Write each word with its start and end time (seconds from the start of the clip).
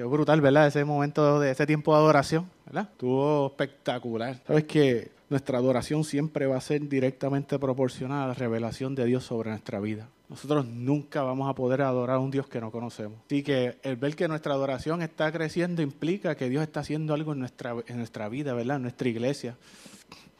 Qué 0.00 0.06
brutal, 0.06 0.40
¿verdad? 0.40 0.66
Ese 0.66 0.82
momento 0.82 1.38
de 1.40 1.50
ese 1.50 1.66
tiempo 1.66 1.92
de 1.92 1.98
adoración, 1.98 2.48
¿verdad? 2.64 2.88
Estuvo 2.90 3.48
espectacular. 3.48 4.40
Sabes 4.46 4.64
que 4.64 5.10
nuestra 5.28 5.58
adoración 5.58 6.04
siempre 6.04 6.46
va 6.46 6.56
a 6.56 6.60
ser 6.62 6.88
directamente 6.88 7.58
proporcional 7.58 8.24
a 8.24 8.28
la 8.28 8.32
revelación 8.32 8.94
de 8.94 9.04
Dios 9.04 9.24
sobre 9.24 9.50
nuestra 9.50 9.78
vida. 9.78 10.08
Nosotros 10.30 10.64
nunca 10.64 11.22
vamos 11.22 11.50
a 11.50 11.54
poder 11.54 11.82
adorar 11.82 12.16
a 12.16 12.18
un 12.18 12.30
Dios 12.30 12.46
que 12.46 12.62
no 12.62 12.70
conocemos. 12.70 13.18
Así 13.26 13.42
que 13.42 13.76
el 13.82 13.96
ver 13.96 14.16
que 14.16 14.26
nuestra 14.26 14.54
adoración 14.54 15.02
está 15.02 15.30
creciendo 15.32 15.82
implica 15.82 16.34
que 16.34 16.48
Dios 16.48 16.62
está 16.62 16.80
haciendo 16.80 17.12
algo 17.12 17.34
en 17.34 17.40
nuestra, 17.40 17.74
en 17.86 17.98
nuestra 17.98 18.30
vida, 18.30 18.54
¿verdad? 18.54 18.76
En 18.76 18.82
nuestra 18.84 19.06
iglesia, 19.06 19.58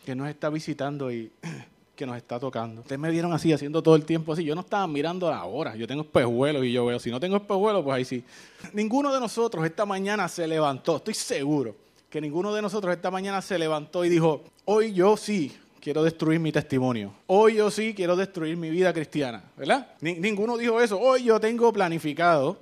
que 0.07 0.15
nos 0.15 0.31
está 0.31 0.49
visitando 0.49 1.13
y 1.13 1.33
que 2.01 2.07
nos 2.07 2.17
está 2.17 2.41
tocando. 2.41 2.81
Ustedes 2.81 2.99
me 2.99 3.11
vieron 3.11 3.31
así, 3.35 3.53
haciendo 3.53 3.83
todo 3.83 3.95
el 3.95 4.07
tiempo 4.07 4.33
así. 4.33 4.43
Yo 4.43 4.55
no 4.55 4.63
estaba 4.63 4.87
mirando 4.87 5.31
la 5.31 5.45
hora. 5.45 5.77
Yo 5.77 5.87
tengo 5.87 6.01
espejuelos 6.01 6.65
y 6.65 6.73
yo 6.73 6.87
veo. 6.87 6.99
Si 6.99 7.11
no 7.11 7.21
tengo 7.21 7.37
espejuelos, 7.37 7.85
pues 7.85 7.95
ahí 7.95 8.05
sí. 8.07 8.25
Ninguno 8.73 9.13
de 9.13 9.21
nosotros 9.21 9.67
esta 9.67 9.85
mañana 9.85 10.27
se 10.27 10.49
levantó. 10.49 10.97
Estoy 10.97 11.13
seguro 11.13 11.77
que 12.09 12.19
ninguno 12.21 12.55
de 12.55 12.63
nosotros 12.63 12.93
esta 12.95 13.11
mañana 13.11 13.43
se 13.43 13.59
levantó 13.59 14.05
y 14.05 14.09
dijo, 14.09 14.43
hoy 14.65 14.95
yo 14.95 15.17
sí 15.17 15.55
quiero 15.79 16.03
destruir 16.03 16.41
mi 16.41 16.51
testimonio. 16.51 17.13
Hoy 17.27 17.57
yo 17.57 17.71
sí 17.71 17.93
quiero 17.95 18.17
destruir 18.17 18.57
mi 18.57 18.71
vida 18.71 18.95
cristiana. 18.95 19.45
¿Verdad? 19.55 19.89
ninguno 20.01 20.57
dijo 20.57 20.81
eso. 20.81 20.99
Hoy 20.99 21.25
yo 21.25 21.39
tengo 21.39 21.71
planificado 21.71 22.59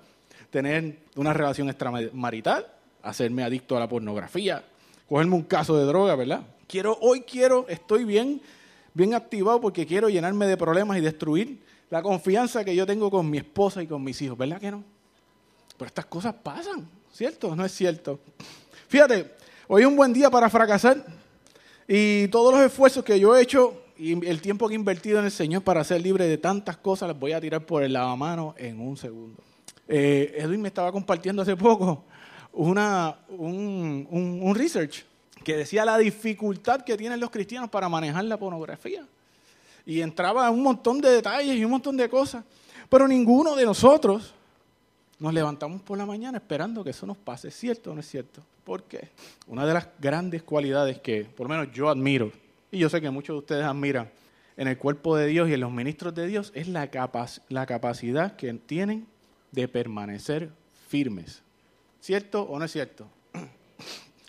tener 0.50 0.98
una 1.14 1.32
relación 1.32 1.68
extramarital, 1.68 2.66
hacerme 3.02 3.44
adicto 3.44 3.77
a 3.77 3.80
la 3.80 3.88
pornografía, 3.88 4.64
cogerme 5.08 5.36
un 5.36 5.44
caso 5.44 5.77
de 5.77 5.84
droga, 5.84 6.16
¿verdad? 6.16 6.42
Quiero, 6.66 6.98
hoy 7.00 7.20
quiero, 7.20 7.66
estoy 7.68 8.05
bien 8.05 8.42
bien 8.98 9.14
activado 9.14 9.60
porque 9.60 9.86
quiero 9.86 10.08
llenarme 10.08 10.46
de 10.48 10.56
problemas 10.56 10.98
y 10.98 11.00
destruir 11.00 11.62
la 11.88 12.02
confianza 12.02 12.64
que 12.64 12.74
yo 12.74 12.84
tengo 12.84 13.10
con 13.10 13.30
mi 13.30 13.38
esposa 13.38 13.80
y 13.80 13.86
con 13.86 14.02
mis 14.02 14.20
hijos. 14.20 14.36
¿Verdad 14.36 14.60
que 14.60 14.72
no? 14.72 14.82
Pero 15.78 15.86
estas 15.86 16.06
cosas 16.06 16.34
pasan, 16.34 16.88
¿cierto? 17.12 17.54
No 17.54 17.64
es 17.64 17.70
cierto. 17.70 18.18
Fíjate, 18.88 19.30
hoy 19.68 19.82
es 19.82 19.88
un 19.88 19.94
buen 19.94 20.12
día 20.12 20.28
para 20.30 20.50
fracasar 20.50 21.06
y 21.86 22.27
todos 22.28 22.52
los 22.52 22.60
esfuerzos 22.66 23.05
que 23.05 23.20
yo 23.20 23.36
he 23.36 23.42
hecho 23.42 23.84
y 23.96 24.27
el 24.27 24.40
tiempo 24.40 24.66
que 24.66 24.74
he 24.74 24.77
invertido 24.77 25.20
en 25.20 25.27
el 25.27 25.30
Señor 25.30 25.62
para 25.62 25.84
ser 25.84 26.02
libre 26.02 26.27
de 26.27 26.36
tantas 26.36 26.77
cosas, 26.77 27.08
las 27.08 27.18
voy 27.18 27.33
a 27.33 27.40
tirar 27.40 27.64
por 27.64 27.84
el 27.84 27.92
lavamano 27.92 28.56
en 28.58 28.80
un 28.80 28.96
segundo. 28.96 29.40
Eh, 29.86 30.34
Edwin 30.38 30.60
me 30.60 30.68
estaba 30.68 30.90
compartiendo 30.90 31.42
hace 31.42 31.56
poco 31.56 32.05
una, 32.52 33.16
un, 33.28 34.08
un 34.10 34.55
research 34.56 35.05
que 35.44 35.56
decía 35.56 35.84
la 35.84 35.98
dificultad 35.98 36.83
que 36.83 36.97
tienen 36.97 37.20
los 37.20 37.31
cristianos 37.31 37.70
para 37.70 37.89
manejar 37.89 38.25
la 38.25 38.36
pornografía. 38.36 39.06
Y 39.86 40.00
entraba 40.00 40.50
un 40.50 40.62
montón 40.62 41.00
de 41.00 41.11
detalles 41.11 41.56
y 41.56 41.64
un 41.64 41.70
montón 41.70 41.97
de 41.97 42.08
cosas. 42.08 42.45
Pero 42.89 43.08
ninguno 43.08 43.56
de 43.56 43.64
nosotros 43.64 44.34
nos 45.19 45.34
levantamos 45.34 45.83
por 45.83 45.98
la 45.98 46.06
mañana 46.06 46.39
esperando 46.39 46.84
que 46.84 46.91
eso 46.91 47.06
nos 47.06 47.17
pase. 47.17 47.50
cierto 47.50 47.91
o 47.91 47.95
no 47.95 48.00
es 48.00 48.08
cierto? 48.08 48.42
¿Por 48.64 48.84
qué? 48.84 49.08
Una 49.47 49.67
de 49.67 49.75
las 49.75 49.89
grandes 49.98 50.42
cualidades 50.42 50.98
que, 51.00 51.25
por 51.25 51.48
lo 51.48 51.56
menos 51.56 51.75
yo 51.75 51.89
admiro, 51.89 52.30
y 52.70 52.78
yo 52.78 52.89
sé 52.89 53.00
que 53.00 53.11
muchos 53.11 53.34
de 53.34 53.39
ustedes 53.39 53.64
admiran, 53.64 54.11
en 54.56 54.69
el 54.69 54.77
cuerpo 54.77 55.17
de 55.17 55.27
Dios 55.27 55.48
y 55.48 55.55
en 55.55 55.61
los 55.61 55.70
ministros 55.70 56.14
de 56.14 56.27
Dios, 56.27 56.52
es 56.55 56.69
la, 56.69 56.91
la 57.48 57.67
capacidad 57.67 58.36
que 58.36 58.52
tienen 58.55 59.06
de 59.52 59.69
permanecer 59.69 60.50
firmes. 60.89 61.42
¿Cierto 62.00 62.42
o 62.42 62.58
no 62.58 62.64
es 62.64 62.73
cierto? 62.73 63.06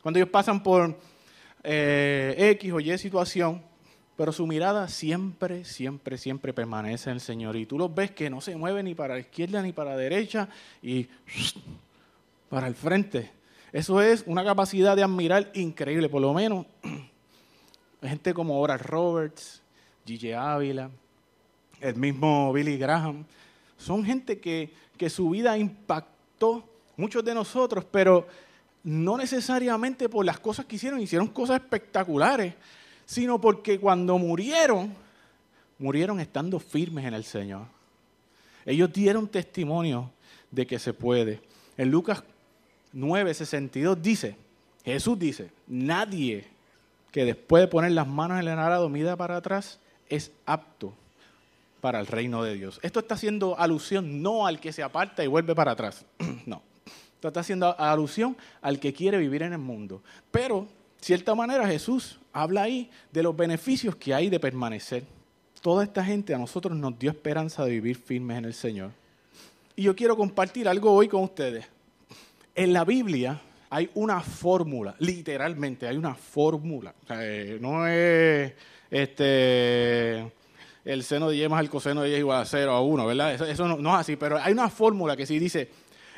Cuando 0.09 0.17
ellos 0.17 0.31
pasan 0.31 0.63
por 0.63 0.97
eh, 1.63 2.35
X 2.35 2.73
o 2.73 2.79
Y 2.79 2.97
situación, 2.97 3.61
pero 4.17 4.31
su 4.31 4.47
mirada 4.47 4.87
siempre, 4.87 5.63
siempre, 5.65 6.17
siempre 6.17 6.51
permanece 6.51 7.11
en 7.11 7.17
el 7.17 7.21
Señor. 7.21 7.55
Y 7.55 7.67
tú 7.67 7.77
los 7.77 7.93
ves 7.93 8.09
que 8.09 8.27
no 8.27 8.41
se 8.41 8.55
mueven 8.55 8.85
ni 8.85 8.95
para 8.95 9.13
la 9.13 9.19
izquierda 9.19 9.61
ni 9.61 9.71
para 9.71 9.91
la 9.91 9.97
derecha 9.97 10.49
y 10.81 11.07
para 12.49 12.65
el 12.65 12.73
frente. 12.73 13.29
Eso 13.71 14.01
es 14.01 14.23
una 14.25 14.43
capacidad 14.43 14.95
de 14.95 15.03
admirar 15.03 15.51
increíble, 15.53 16.09
por 16.09 16.23
lo 16.23 16.33
menos 16.33 16.65
gente 18.01 18.33
como 18.33 18.59
Oral 18.59 18.79
Roberts, 18.79 19.61
Gigi 20.07 20.31
Ávila, 20.31 20.89
el 21.81 21.95
mismo 21.97 22.51
Billy 22.51 22.79
Graham, 22.79 23.25
son 23.77 24.03
gente 24.03 24.39
que, 24.39 24.73
que 24.97 25.07
su 25.07 25.29
vida 25.29 25.55
impactó 25.55 26.67
muchos 26.97 27.23
de 27.23 27.35
nosotros, 27.35 27.85
pero 27.91 28.25
no 28.83 29.17
necesariamente 29.17 30.09
por 30.09 30.25
las 30.25 30.39
cosas 30.39 30.65
que 30.65 30.77
hicieron, 30.77 31.01
hicieron 31.01 31.27
cosas 31.27 31.61
espectaculares, 31.61 32.53
sino 33.05 33.39
porque 33.41 33.79
cuando 33.79 34.17
murieron, 34.17 34.93
murieron 35.77 36.19
estando 36.19 36.59
firmes 36.59 37.05
en 37.05 37.13
el 37.13 37.23
Señor. 37.23 37.65
Ellos 38.65 38.91
dieron 38.93 39.27
testimonio 39.27 40.11
de 40.51 40.67
que 40.67 40.79
se 40.79 40.93
puede. 40.93 41.41
En 41.77 41.89
Lucas 41.89 42.23
9, 42.93 43.33
62 43.33 44.01
dice, 44.01 44.35
Jesús 44.83 45.17
dice, 45.17 45.51
nadie 45.67 46.47
que 47.11 47.25
después 47.25 47.61
de 47.61 47.67
poner 47.67 47.91
las 47.91 48.07
manos 48.07 48.39
en 48.39 48.47
el 48.47 48.59
arado 48.59 48.89
mira 48.89 49.15
para 49.15 49.37
atrás 49.37 49.79
es 50.07 50.31
apto 50.45 50.93
para 51.81 51.99
el 51.99 52.07
reino 52.07 52.43
de 52.43 52.55
Dios. 52.55 52.79
Esto 52.83 52.99
está 52.99 53.15
haciendo 53.15 53.57
alusión 53.57 54.21
no 54.21 54.45
al 54.45 54.59
que 54.59 54.73
se 54.73 54.83
aparta 54.83 55.23
y 55.23 55.27
vuelve 55.27 55.55
para 55.55 55.71
atrás, 55.71 56.05
no. 56.45 56.61
Está 57.21 57.41
haciendo 57.41 57.77
alusión 57.79 58.37
al 58.61 58.79
que 58.79 58.93
quiere 58.93 59.17
vivir 59.17 59.43
en 59.43 59.53
el 59.53 59.59
mundo. 59.59 60.01
Pero, 60.31 60.61
de 60.99 61.05
cierta 61.05 61.35
manera, 61.35 61.67
Jesús 61.67 62.19
habla 62.31 62.63
ahí 62.63 62.89
de 63.11 63.23
los 63.23 63.35
beneficios 63.35 63.95
que 63.95 64.13
hay 64.13 64.29
de 64.29 64.39
permanecer. 64.39 65.03
Toda 65.61 65.83
esta 65.83 66.03
gente 66.03 66.33
a 66.33 66.37
nosotros 66.37 66.77
nos 66.77 66.97
dio 66.97 67.11
esperanza 67.11 67.65
de 67.65 67.71
vivir 67.71 67.97
firmes 67.97 68.37
en 68.37 68.45
el 68.45 68.53
Señor. 68.53 68.91
Y 69.75 69.83
yo 69.83 69.95
quiero 69.95 70.15
compartir 70.15 70.67
algo 70.67 70.93
hoy 70.93 71.07
con 71.07 71.23
ustedes. 71.23 71.65
En 72.55 72.73
la 72.73 72.85
Biblia 72.85 73.41
hay 73.69 73.89
una 73.93 74.21
fórmula, 74.21 74.95
literalmente 74.99 75.87
hay 75.87 75.97
una 75.97 76.15
fórmula. 76.15 76.93
Eh, 77.09 77.57
no 77.61 77.87
es 77.87 78.53
este, 78.89 80.31
el 80.83 81.03
seno 81.03 81.29
de 81.29 81.37
y 81.37 81.47
más 81.47 81.61
el 81.61 81.69
coseno 81.69 82.01
de 82.01 82.09
y 82.09 82.15
igual 82.15 82.41
a 82.41 82.45
cero 82.45 82.71
a 82.71 82.81
uno, 82.81 83.05
¿verdad? 83.05 83.33
Eso, 83.33 83.67
no, 83.67 83.77
no, 83.77 83.93
es 83.93 84.01
así, 84.01 84.15
pero 84.15 84.37
hay 84.37 84.51
una 84.51 84.69
fórmula 84.69 85.15
que 85.15 85.25
sí 85.25 85.37
dice, 85.37 85.69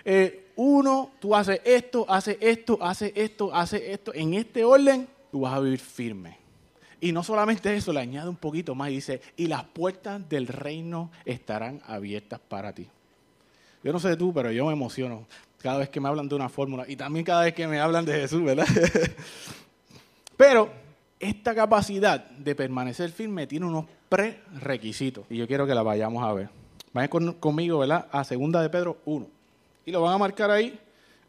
eh, 0.06 0.41
uno, 0.56 1.12
tú 1.20 1.36
haces 1.36 1.62
esto, 1.64 2.06
haces 2.10 2.38
esto, 2.40 2.78
haces 2.82 3.12
esto, 3.16 3.54
haces 3.54 3.82
esto, 3.86 4.14
en 4.14 4.34
este 4.34 4.64
orden, 4.64 5.08
tú 5.32 5.42
vas 5.42 5.54
a 5.54 5.60
vivir 5.60 5.80
firme. 5.80 6.38
Y 7.00 7.12
no 7.12 7.24
solamente 7.24 7.76
eso, 7.76 7.92
le 7.92 8.00
añade 8.00 8.30
un 8.30 8.36
poquito 8.36 8.76
más 8.76 8.90
y 8.92 8.96
dice, 8.96 9.22
y 9.36 9.48
las 9.48 9.64
puertas 9.64 10.28
del 10.30 10.48
reino 10.48 11.12
estarán 11.26 11.82
abiertas 11.88 12.40
para 12.40 12.74
ti. 12.74 12.88
Yo 13.84 13.92
no 13.92 14.00
sé 14.00 14.16
tú, 14.16 14.32
pero 14.32 14.52
yo 14.52 14.68
me 14.68 14.74
emociono 14.74 15.26
cada 15.62 15.80
vez 15.80 15.90
que 15.90 16.00
me 16.00 16.08
hablan 16.08 16.30
de 16.30 16.36
una 16.36 16.50
fórmula 16.50 16.86
y 16.88 16.96
también 16.96 17.26
cada 17.26 17.44
vez 17.44 17.54
que 17.54 17.68
me 17.68 17.80
hablan 17.80 18.06
de 18.06 18.14
Jesús, 18.14 18.44
¿verdad? 18.44 18.68
pero 20.38 20.70
esta 21.20 21.56
capacidad 21.56 22.24
de 22.30 22.56
permanecer 22.56 23.12
firme 23.12 23.48
tiene 23.48 23.66
unos 23.66 23.86
prerequisitos 24.10 25.26
y 25.30 25.38
yo 25.38 25.48
quiero 25.48 25.66
que 25.66 25.74
la 25.74 25.84
vayamos 25.84 26.24
a 26.24 26.34
ver. 26.34 26.50
Vayan 26.94 27.34
conmigo, 27.34 27.80
¿verdad? 27.80 28.08
A 28.12 28.24
segunda 28.24 28.62
de 28.62 28.70
Pedro 28.70 28.98
1. 29.06 29.41
Lo 29.92 30.02
van 30.02 30.14
a 30.14 30.18
marcar 30.18 30.50
ahí 30.50 30.80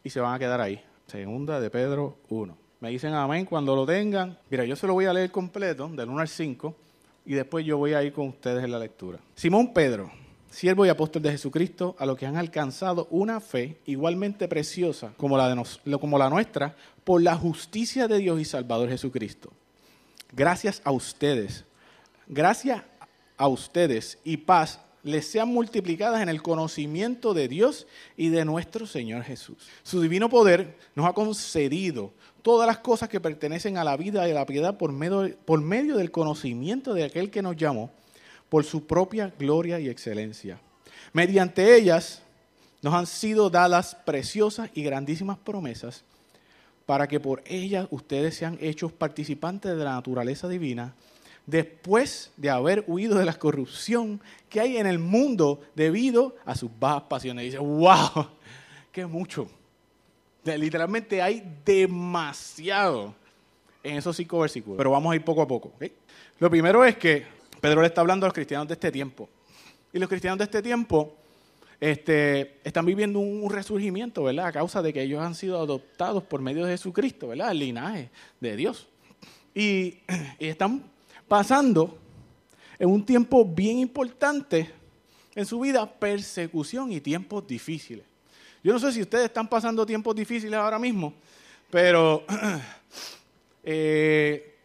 y 0.04 0.10
se 0.10 0.20
van 0.20 0.34
a 0.34 0.38
quedar 0.38 0.60
ahí. 0.60 0.80
Segunda 1.06 1.60
de 1.60 1.68
Pedro 1.68 2.18
1. 2.28 2.56
Me 2.80 2.90
dicen 2.90 3.12
amén 3.12 3.44
cuando 3.44 3.74
lo 3.74 3.84
tengan. 3.84 4.38
Mira, 4.50 4.64
yo 4.64 4.76
se 4.76 4.86
lo 4.86 4.94
voy 4.94 5.06
a 5.06 5.12
leer 5.12 5.30
completo, 5.30 5.88
del 5.88 6.08
1 6.08 6.20
al 6.20 6.28
5, 6.28 6.74
y 7.26 7.34
después 7.34 7.66
yo 7.66 7.76
voy 7.76 7.94
a 7.94 8.02
ir 8.02 8.12
con 8.12 8.28
ustedes 8.28 8.62
en 8.62 8.70
la 8.70 8.78
lectura. 8.78 9.18
Simón 9.34 9.72
Pedro, 9.72 10.10
siervo 10.48 10.86
y 10.86 10.88
apóstol 10.88 11.22
de 11.22 11.32
Jesucristo, 11.32 11.96
a 11.98 12.06
los 12.06 12.16
que 12.16 12.26
han 12.26 12.36
alcanzado 12.36 13.08
una 13.10 13.40
fe 13.40 13.78
igualmente 13.86 14.46
preciosa 14.46 15.12
como 15.16 15.36
la, 15.36 15.52
de 15.52 15.98
como 15.98 16.18
la 16.18 16.30
nuestra, 16.30 16.76
por 17.02 17.20
la 17.20 17.36
justicia 17.36 18.06
de 18.06 18.18
Dios 18.18 18.40
y 18.40 18.44
Salvador 18.44 18.88
Jesucristo. 18.88 19.50
Gracias 20.32 20.80
a 20.84 20.92
ustedes, 20.92 21.64
gracias 22.28 22.82
a 23.36 23.48
ustedes 23.48 24.18
y 24.24 24.36
paz 24.36 24.80
les 25.02 25.26
sean 25.26 25.48
multiplicadas 25.48 26.22
en 26.22 26.28
el 26.28 26.42
conocimiento 26.42 27.34
de 27.34 27.48
Dios 27.48 27.86
y 28.16 28.28
de 28.28 28.44
nuestro 28.44 28.86
Señor 28.86 29.24
Jesús. 29.24 29.56
Su 29.82 30.00
divino 30.00 30.28
poder 30.28 30.76
nos 30.94 31.06
ha 31.06 31.12
concedido 31.12 32.12
todas 32.42 32.66
las 32.66 32.78
cosas 32.78 33.08
que 33.08 33.20
pertenecen 33.20 33.76
a 33.78 33.84
la 33.84 33.96
vida 33.96 34.26
y 34.28 34.30
a 34.30 34.34
la 34.34 34.46
piedad 34.46 34.76
por 34.76 34.92
medio, 34.92 35.36
por 35.44 35.60
medio 35.60 35.96
del 35.96 36.10
conocimiento 36.10 36.94
de 36.94 37.04
aquel 37.04 37.30
que 37.30 37.42
nos 37.42 37.56
llamó 37.56 37.90
por 38.48 38.64
su 38.64 38.86
propia 38.86 39.32
gloria 39.38 39.80
y 39.80 39.88
excelencia. 39.88 40.60
Mediante 41.12 41.76
ellas 41.76 42.22
nos 42.82 42.94
han 42.94 43.06
sido 43.06 43.48
dadas 43.50 43.94
preciosas 44.04 44.70
y 44.74 44.82
grandísimas 44.82 45.38
promesas 45.38 46.04
para 46.86 47.08
que 47.08 47.20
por 47.20 47.42
ellas 47.46 47.86
ustedes 47.90 48.36
sean 48.36 48.58
hechos 48.60 48.92
participantes 48.92 49.76
de 49.76 49.84
la 49.84 49.92
naturaleza 49.92 50.48
divina 50.48 50.94
después 51.46 52.32
de 52.36 52.50
haber 52.50 52.84
huido 52.86 53.18
de 53.18 53.24
la 53.24 53.34
corrupción 53.34 54.20
que 54.48 54.60
hay 54.60 54.76
en 54.76 54.86
el 54.86 54.98
mundo 54.98 55.60
debido 55.74 56.36
a 56.44 56.54
sus 56.54 56.70
bajas 56.78 57.04
pasiones. 57.04 57.44
Dice, 57.44 57.58
wow, 57.58 58.28
qué 58.90 59.06
mucho. 59.06 59.48
Literalmente 60.44 61.22
hay 61.22 61.42
demasiado 61.64 63.14
en 63.82 63.96
esos 63.96 64.16
cinco 64.16 64.40
versículos. 64.40 64.76
Pero 64.76 64.90
vamos 64.90 65.12
a 65.12 65.16
ir 65.16 65.24
poco 65.24 65.42
a 65.42 65.48
poco. 65.48 65.72
Lo 66.38 66.50
primero 66.50 66.84
es 66.84 66.96
que 66.96 67.24
Pedro 67.60 67.80
le 67.80 67.88
está 67.88 68.00
hablando 68.00 68.26
a 68.26 68.28
los 68.28 68.34
cristianos 68.34 68.68
de 68.68 68.74
este 68.74 68.90
tiempo. 68.90 69.28
Y 69.92 69.98
los 69.98 70.08
cristianos 70.08 70.38
de 70.38 70.44
este 70.44 70.62
tiempo 70.62 71.16
este, 71.80 72.60
están 72.64 72.86
viviendo 72.86 73.18
un, 73.18 73.50
resurgimiento, 73.50 74.22
¿verdad? 74.24 74.46
A 74.46 74.52
causa 74.52 74.82
de 74.82 74.92
que 74.92 75.02
ellos 75.02 75.20
han 75.20 75.34
sido 75.34 75.60
adoptados 75.60 76.22
por 76.22 76.40
medio 76.40 76.64
de 76.64 76.72
Jesucristo, 76.72 77.28
¿verdad? 77.28 77.50
El 77.50 77.58
linaje 77.58 78.10
de 78.40 78.56
Dios. 78.56 78.88
Y 79.54 79.98
están 80.38 80.91
pasando 81.32 81.96
en 82.78 82.90
un 82.90 83.06
tiempo 83.06 83.42
bien 83.42 83.78
importante 83.78 84.70
en 85.34 85.46
su 85.46 85.60
vida, 85.60 85.90
persecución 85.90 86.92
y 86.92 87.00
tiempos 87.00 87.46
difíciles. 87.46 88.04
Yo 88.62 88.74
no 88.74 88.78
sé 88.78 88.92
si 88.92 89.00
ustedes 89.00 89.24
están 89.24 89.48
pasando 89.48 89.86
tiempos 89.86 90.14
difíciles 90.14 90.52
ahora 90.52 90.78
mismo, 90.78 91.14
pero 91.70 92.22
eh, 93.64 94.56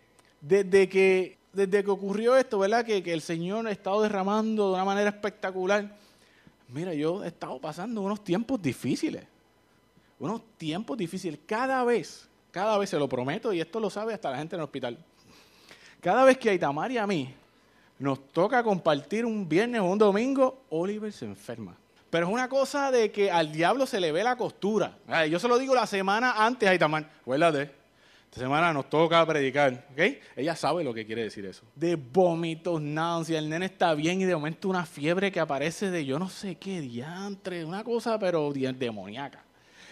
desde, 0.41 0.89
que, 0.89 1.37
desde 1.53 1.85
que 1.85 1.89
ocurrió 1.89 2.35
esto, 2.35 2.59
¿verdad? 2.59 2.85
Que, 2.85 3.01
que 3.01 3.13
el 3.13 3.21
Señor 3.21 3.65
ha 3.65 3.71
estado 3.71 4.01
derramando 4.01 4.67
de 4.67 4.73
una 4.73 4.83
manera 4.83 5.09
espectacular. 5.09 5.95
Mira, 6.67 6.93
yo 6.93 7.23
he 7.23 7.29
estado 7.29 7.61
pasando 7.61 8.01
unos 8.01 8.25
tiempos 8.25 8.61
difíciles. 8.61 9.23
Unos 10.19 10.41
tiempos 10.57 10.97
difíciles. 10.97 11.39
Cada 11.45 11.81
vez, 11.85 12.27
cada 12.51 12.77
vez 12.77 12.89
se 12.89 12.99
lo 12.99 13.07
prometo, 13.07 13.53
y 13.53 13.61
esto 13.61 13.79
lo 13.79 13.89
sabe 13.89 14.13
hasta 14.13 14.31
la 14.31 14.37
gente 14.37 14.57
en 14.57 14.59
el 14.59 14.65
hospital. 14.65 14.97
Cada 16.01 16.23
vez 16.23 16.38
que 16.38 16.49
hay 16.49 16.59
Tamar 16.59 16.91
y 16.91 16.97
a 16.97 17.07
mí 17.07 17.33
nos 17.99 18.27
toca 18.29 18.61
compartir 18.63 19.25
un 19.25 19.47
viernes 19.47 19.81
o 19.81 19.85
un 19.85 19.97
domingo, 19.97 20.63
Oliver 20.69 21.11
se 21.11 21.25
enferma. 21.25 21.75
Pero 22.09 22.27
es 22.27 22.33
una 22.33 22.47
cosa 22.47 22.91
de 22.91 23.11
que 23.11 23.29
al 23.29 23.51
diablo 23.51 23.85
se 23.85 23.99
le 23.99 24.11
ve 24.11 24.23
la 24.23 24.35
costura. 24.35 24.97
Yo 25.29 25.39
se 25.39 25.47
lo 25.47 25.57
digo 25.57 25.75
la 25.75 25.88
semana 25.88 26.45
antes 26.45 26.69
a 26.69 26.73
Itamar. 26.73 27.09
Acuérdate, 27.21 27.63
esta 28.29 28.39
semana 28.39 28.71
nos 28.71 28.89
toca 28.89 29.25
predicar. 29.25 29.88
¿ok? 29.91 30.01
Ella 30.35 30.55
sabe 30.55 30.83
lo 30.83 30.94
que 30.94 31.05
quiere 31.05 31.23
decir 31.23 31.45
eso. 31.45 31.63
De 31.75 31.95
vómitos, 31.95 32.81
náuseas, 32.81 33.43
el 33.43 33.50
nene 33.50 33.65
está 33.65 33.93
bien 33.93 34.21
y 34.21 34.25
de 34.25 34.35
momento 34.35 34.69
una 34.69 34.85
fiebre 34.85 35.31
que 35.31 35.39
aparece 35.39 35.91
de 35.91 36.05
yo 36.05 36.17
no 36.17 36.29
sé 36.29 36.55
qué 36.55 36.79
diantre, 36.79 37.65
una 37.65 37.83
cosa 37.83 38.17
pero 38.17 38.53
demoníaca. 38.53 39.43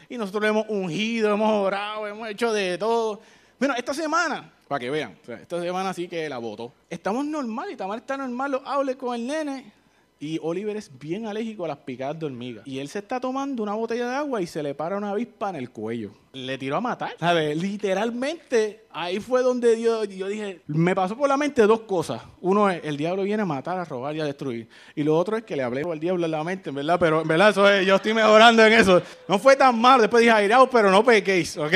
Y 0.07 0.17
nosotros 0.17 0.45
hemos 0.45 0.65
ungido, 0.69 1.33
hemos 1.33 1.51
orado, 1.51 2.07
hemos 2.07 2.29
hecho 2.29 2.53
de 2.53 2.77
todo. 2.77 3.19
Bueno, 3.59 3.73
esta 3.75 3.93
semana 3.93 4.53
para 4.67 4.79
que 4.79 4.89
vean, 4.89 5.15
esta 5.27 5.61
semana 5.61 5.93
sí 5.93 6.07
que 6.07 6.27
la 6.27 6.39
votó. 6.39 6.71
Estamos 6.89 7.25
normal 7.25 7.71
y 7.71 7.75
Tamar 7.75 7.99
está 7.99 8.17
normal, 8.17 8.51
lo 8.51 8.67
hable 8.67 8.97
con 8.97 9.15
el 9.15 9.27
nene. 9.27 9.71
Y 10.17 10.39
Oliver 10.41 10.77
es 10.77 10.89
bien 10.97 11.25
alérgico 11.25 11.65
a 11.65 11.67
las 11.67 11.77
picadas 11.77 12.17
de 12.17 12.25
hormiga. 12.25 12.61
Y 12.65 12.79
él 12.79 12.87
se 12.87 12.99
está 12.99 13.19
tomando 13.19 13.61
una 13.61 13.73
botella 13.73 14.07
de 14.07 14.15
agua 14.15 14.41
y 14.41 14.47
se 14.47 14.63
le 14.63 14.73
para 14.73 14.95
una 14.97 15.11
avispa 15.11 15.49
en 15.49 15.57
el 15.57 15.71
cuello. 15.71 16.11
Le 16.31 16.57
tiró 16.57 16.77
a 16.77 16.81
matar. 16.81 17.15
A 17.19 17.33
ver, 17.33 17.57
literalmente, 17.57 18.85
ahí 18.91 19.19
fue 19.19 19.41
donde 19.41 19.79
yo, 19.79 20.05
yo 20.05 20.27
dije, 20.27 20.61
me 20.67 20.95
pasó 20.95 21.17
por 21.17 21.27
la 21.27 21.35
mente 21.35 21.61
dos 21.63 21.81
cosas. 21.81 22.21
Uno 22.39 22.69
es, 22.69 22.81
el 22.85 22.95
diablo 22.95 23.23
viene 23.23 23.43
a 23.43 23.45
matar, 23.45 23.77
a 23.77 23.83
robar 23.83 24.15
y 24.15 24.21
a 24.21 24.25
destruir. 24.25 24.69
Y 24.95 25.03
lo 25.03 25.17
otro 25.17 25.35
es 25.35 25.43
que 25.43 25.57
le 25.57 25.63
hablé 25.63 25.81
al 25.83 25.99
diablo 25.99 26.25
en 26.25 26.31
la 26.31 26.43
mente, 26.45 26.71
¿verdad? 26.71 26.97
Pero 26.97 27.23
verdad, 27.25 27.49
eso 27.49 27.69
es, 27.69 27.85
yo 27.85 27.95
estoy 27.97 28.13
mejorando 28.13 28.65
en 28.65 28.73
eso. 28.73 29.01
No 29.27 29.37
fue 29.37 29.57
tan 29.57 29.77
mal. 29.79 29.99
Después 29.99 30.21
dije, 30.21 30.31
airado, 30.31 30.69
pero 30.69 30.89
no 30.89 31.03
pequéis, 31.03 31.57
¿ok? 31.57 31.73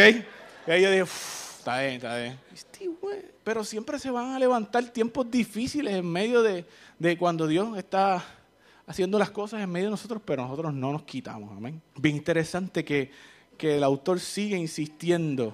Y 0.65 0.71
ahí 0.71 0.81
yo 0.81 0.91
dije, 0.91 1.03
está 1.03 1.81
bien, 1.81 1.95
está 1.95 2.17
bien 2.17 2.49
pero 3.43 3.63
siempre 3.63 3.99
se 3.99 4.11
van 4.11 4.31
a 4.31 4.39
levantar 4.39 4.83
tiempos 4.89 5.29
difíciles 5.29 5.93
en 5.93 6.05
medio 6.05 6.41
de, 6.41 6.65
cuando 7.17 7.47
Dios 7.47 7.77
está 7.77 8.23
haciendo 8.85 9.17
las 9.19 9.31
cosas 9.31 9.61
en 9.61 9.69
medio 9.69 9.87
de 9.87 9.91
nosotros, 9.91 10.21
pero 10.23 10.43
nosotros 10.43 10.73
no 10.73 10.91
nos 10.91 11.03
quitamos. 11.03 11.55
Amén. 11.55 11.81
Bien 11.95 12.15
interesante 12.15 12.83
que, 12.83 13.11
que 13.57 13.77
el 13.77 13.83
autor 13.83 14.19
sigue 14.19 14.57
insistiendo 14.57 15.53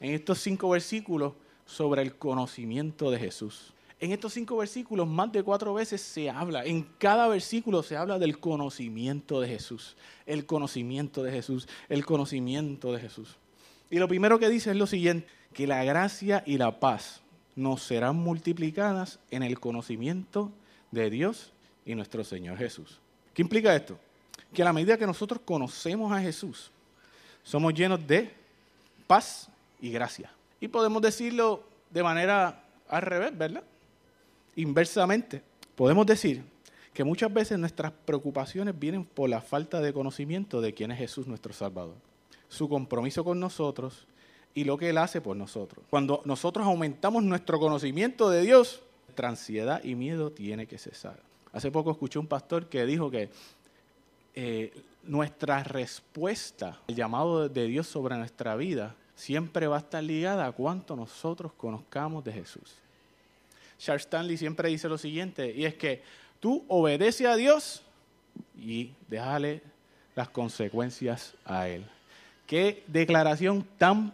en 0.00 0.14
estos 0.14 0.38
cinco 0.38 0.70
versículos 0.70 1.34
sobre 1.66 2.02
el 2.02 2.16
conocimiento 2.16 3.10
de 3.10 3.18
Jesús. 3.18 3.72
En 4.00 4.12
estos 4.12 4.32
cinco 4.32 4.56
versículos 4.56 5.06
más 5.06 5.30
de 5.30 5.42
cuatro 5.42 5.74
veces 5.74 6.00
se 6.00 6.30
habla, 6.30 6.64
en 6.64 6.84
cada 6.98 7.28
versículo 7.28 7.82
se 7.82 7.98
habla 7.98 8.18
del 8.18 8.38
conocimiento 8.38 9.42
de 9.42 9.48
Jesús, 9.48 9.94
el 10.24 10.46
conocimiento 10.46 11.22
de 11.22 11.30
Jesús, 11.30 11.68
el 11.90 12.06
conocimiento 12.06 12.92
de 12.92 13.00
Jesús. 13.00 13.36
Y 13.90 13.98
lo 13.98 14.08
primero 14.08 14.38
que 14.38 14.48
dice 14.48 14.70
es 14.70 14.76
lo 14.76 14.86
siguiente, 14.86 15.26
que 15.52 15.66
la 15.66 15.84
gracia 15.84 16.42
y 16.46 16.58
la 16.58 16.78
paz 16.78 17.20
nos 17.56 17.82
serán 17.82 18.16
multiplicadas 18.16 19.18
en 19.30 19.42
el 19.42 19.58
conocimiento 19.58 20.50
de 20.90 21.10
Dios 21.10 21.52
y 21.84 21.94
nuestro 21.94 22.24
Señor 22.24 22.58
Jesús. 22.58 22.98
¿Qué 23.34 23.42
implica 23.42 23.74
esto? 23.74 23.98
Que 24.52 24.62
a 24.62 24.64
la 24.64 24.72
medida 24.72 24.96
que 24.96 25.06
nosotros 25.06 25.40
conocemos 25.44 26.12
a 26.12 26.20
Jesús, 26.20 26.70
somos 27.42 27.74
llenos 27.74 28.06
de 28.06 28.32
paz 29.06 29.48
y 29.80 29.90
gracia. 29.90 30.32
Y 30.60 30.68
podemos 30.68 31.02
decirlo 31.02 31.64
de 31.90 32.02
manera 32.02 32.64
al 32.88 33.02
revés, 33.02 33.36
¿verdad? 33.36 33.64
Inversamente, 34.56 35.42
podemos 35.74 36.06
decir 36.06 36.44
que 36.92 37.04
muchas 37.04 37.32
veces 37.32 37.58
nuestras 37.58 37.92
preocupaciones 38.04 38.78
vienen 38.78 39.04
por 39.04 39.28
la 39.30 39.40
falta 39.40 39.80
de 39.80 39.92
conocimiento 39.92 40.60
de 40.60 40.74
quién 40.74 40.90
es 40.90 40.98
Jesús 40.98 41.26
nuestro 41.26 41.52
Salvador 41.52 41.96
su 42.50 42.68
compromiso 42.68 43.24
con 43.24 43.40
nosotros 43.40 44.06
y 44.54 44.64
lo 44.64 44.76
que 44.76 44.90
Él 44.90 44.98
hace 44.98 45.20
por 45.20 45.36
nosotros. 45.36 45.84
Cuando 45.90 46.22
nosotros 46.24 46.66
aumentamos 46.66 47.22
nuestro 47.22 47.58
conocimiento 47.58 48.30
de 48.30 48.42
Dios, 48.42 48.80
nuestra 49.06 49.28
ansiedad 49.28 49.82
y 49.84 49.94
miedo 49.94 50.30
tiene 50.30 50.66
que 50.66 50.78
cesar. 50.78 51.20
Hace 51.52 51.70
poco 51.70 51.90
escuché 51.90 52.18
un 52.18 52.26
pastor 52.26 52.66
que 52.68 52.86
dijo 52.86 53.10
que 53.10 53.28
eh, 54.34 54.72
nuestra 55.04 55.62
respuesta 55.64 56.78
al 56.88 56.94
llamado 56.94 57.48
de 57.48 57.66
Dios 57.66 57.86
sobre 57.86 58.16
nuestra 58.16 58.54
vida 58.56 58.94
siempre 59.16 59.66
va 59.66 59.76
a 59.76 59.80
estar 59.80 60.02
ligada 60.02 60.46
a 60.46 60.52
cuánto 60.52 60.96
nosotros 60.96 61.52
conozcamos 61.56 62.24
de 62.24 62.32
Jesús. 62.32 62.74
Charles 63.78 64.02
Stanley 64.02 64.36
siempre 64.36 64.68
dice 64.68 64.88
lo 64.88 64.98
siguiente, 64.98 65.52
y 65.54 65.64
es 65.64 65.74
que 65.74 66.02
tú 66.38 66.64
obedeces 66.68 67.26
a 67.26 67.36
Dios 67.36 67.82
y 68.58 68.92
déjale 69.08 69.62
las 70.14 70.28
consecuencias 70.28 71.34
a 71.44 71.68
Él. 71.68 71.84
Qué 72.46 72.84
declaración 72.86 73.66
tan 73.78 74.12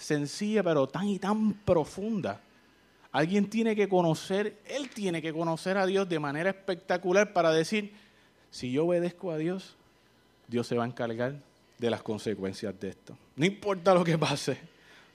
sencilla, 0.00 0.62
pero 0.62 0.88
tan 0.88 1.06
y 1.08 1.18
tan 1.18 1.52
profunda. 1.52 2.40
Alguien 3.12 3.50
tiene 3.50 3.74
que 3.74 3.88
conocer, 3.88 4.60
él 4.66 4.88
tiene 4.90 5.20
que 5.20 5.32
conocer 5.32 5.76
a 5.76 5.86
Dios 5.86 6.08
de 6.08 6.18
manera 6.18 6.50
espectacular 6.50 7.32
para 7.32 7.52
decir, 7.52 7.92
si 8.50 8.72
yo 8.72 8.86
obedezco 8.86 9.30
a 9.30 9.36
Dios, 9.36 9.76
Dios 10.48 10.66
se 10.66 10.76
va 10.76 10.84
a 10.84 10.86
encargar 10.86 11.34
de 11.78 11.90
las 11.90 12.02
consecuencias 12.02 12.78
de 12.78 12.90
esto. 12.90 13.16
No 13.36 13.44
importa 13.44 13.94
lo 13.94 14.04
que 14.04 14.16
pase, 14.16 14.58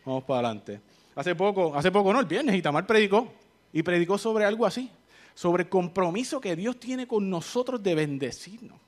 vamos 0.05 0.23
para 0.23 0.47
adelante. 0.47 0.81
Hace 1.15 1.35
poco, 1.35 1.73
hace 1.75 1.91
poco 1.91 2.11
no, 2.11 2.19
el 2.19 2.25
viernes, 2.25 2.55
Itamar 2.55 2.85
predicó, 2.85 3.31
y 3.71 3.81
predicó 3.83 4.17
sobre 4.17 4.45
algo 4.45 4.65
así, 4.65 4.91
sobre 5.33 5.63
el 5.63 5.69
compromiso 5.69 6.41
que 6.41 6.55
Dios 6.55 6.79
tiene 6.79 7.07
con 7.07 7.29
nosotros 7.29 7.81
de 7.81 7.95
bendecirnos. 7.95 8.84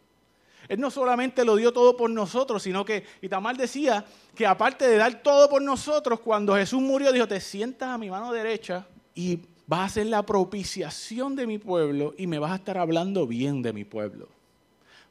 Él 0.70 0.80
no 0.80 0.92
solamente 0.92 1.46
lo 1.46 1.56
dio 1.56 1.72
todo 1.72 1.96
por 1.96 2.10
nosotros, 2.10 2.64
sino 2.64 2.84
que 2.84 3.06
Itamar 3.22 3.56
decía 3.56 4.06
que 4.36 4.46
aparte 4.46 4.88
de 4.88 4.98
dar 4.98 5.22
todo 5.24 5.50
por 5.50 5.62
nosotros, 5.62 6.20
cuando 6.20 6.56
Jesús 6.56 6.82
murió, 6.82 7.12
dijo, 7.12 7.28
te 7.28 7.40
sientas 7.40 7.90
a 7.90 7.98
mi 7.98 8.10
mano 8.10 8.34
derecha 8.34 8.86
y 9.16 9.40
vas 9.66 9.80
a 9.80 9.86
hacer 9.86 10.08
la 10.08 10.24
propiciación 10.24 11.36
de 11.36 11.48
mi 11.48 11.58
pueblo 11.58 12.14
y 12.18 12.28
me 12.28 12.40
vas 12.40 12.52
a 12.52 12.56
estar 12.56 12.78
hablando 12.78 13.28
bien 13.28 13.62
de 13.62 13.74
mi 13.74 13.86
pueblo, 13.86 14.28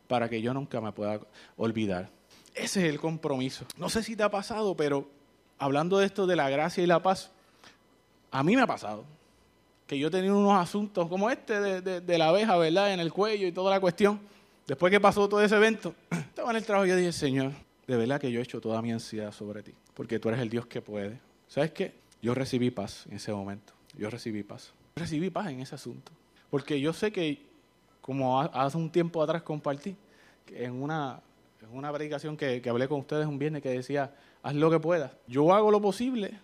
para 0.09 0.29
que 0.29 0.43
yo 0.43 0.53
nunca 0.53 0.81
me 0.81 0.93
pueda 0.93 1.21
olvidar. 1.57 2.11
Ese 2.55 2.87
es 2.87 2.93
el 2.93 3.01
compromiso. 3.01 3.67
No 3.77 3.89
sé 3.89 4.03
si 4.03 4.15
te 4.15 4.23
ha 4.23 4.31
pasado, 4.31 4.77
pero 4.77 5.09
hablando 5.59 5.99
de 5.99 6.07
esto 6.07 6.27
de 6.27 6.37
la 6.37 6.51
gracia 6.51 6.85
y 6.85 6.87
la 6.87 7.03
paz, 7.03 7.31
a 8.31 8.43
mí 8.43 8.57
me 8.57 8.63
ha 8.63 8.67
pasado 8.67 9.05
que 9.87 9.99
yo 9.99 10.11
tenido 10.11 10.37
unos 10.37 10.59
asuntos 10.59 11.09
como 11.09 11.31
este 11.31 11.61
de, 11.61 12.01
de 12.01 12.19
la 12.19 12.29
abeja, 12.29 12.57
¿verdad? 12.57 12.93
En 12.93 13.01
el 13.01 13.13
cuello 13.13 13.47
y 13.47 13.53
toda 13.53 13.71
la 13.71 13.81
cuestión 13.81 14.21
Después 14.67 14.91
que 14.91 15.01
pasó 15.01 15.29
todo 15.29 15.41
ese 15.43 15.55
evento, 15.55 15.95
estaba 16.11 16.51
en 16.51 16.57
el 16.57 16.65
trabajo 16.65 16.87
y 16.87 16.89
yo 16.89 16.97
dije, 16.97 17.13
Señor, 17.13 17.53
de 17.87 17.97
verdad 17.97 18.21
que 18.21 18.33
yo 18.33 18.41
he 18.41 18.43
hecho 18.43 18.61
toda 18.61 18.83
mi 18.83 18.91
ansiedad 18.91 19.31
sobre 19.31 19.63
ti, 19.63 19.73
porque 19.95 20.19
tú 20.19 20.29
eres 20.29 20.41
el 20.41 20.51
Dios 20.51 20.67
que 20.67 20.83
puede. 20.83 21.21
¿Sabes 21.47 21.71
qué? 21.71 21.95
Yo 22.21 22.35
recibí 22.35 22.73
paz 22.73 23.07
en 23.09 23.17
ese 23.17 23.33
momento. 23.33 23.73
Yo 23.97 24.11
recibí 24.11 24.43
paz. 24.43 24.73
Recibí 24.97 25.31
paz 25.31 25.49
en 25.49 25.61
ese 25.61 25.77
asunto. 25.77 26.11
Porque 26.51 26.81
yo 26.81 26.93
sé 26.93 27.13
que, 27.13 27.41
como 28.01 28.41
hace 28.41 28.77
un 28.77 28.91
tiempo 28.91 29.23
atrás 29.23 29.43
compartí, 29.43 29.97
en 30.49 30.83
una, 30.83 31.21
en 31.63 31.77
una 31.77 31.93
predicación 31.93 32.37
que, 32.37 32.61
que 32.61 32.69
hablé 32.69 32.89
con 32.89 33.01
ustedes 33.01 33.27
un 33.27 33.39
viernes 33.39 33.63
que 33.63 33.69
decía, 33.69 34.13
haz 34.43 34.55
lo 34.55 34.69
que 34.69 34.81
puedas. 34.81 35.13
Yo 35.29 35.55
hago 35.55 35.71
lo 35.71 35.81
posible, 35.81 36.41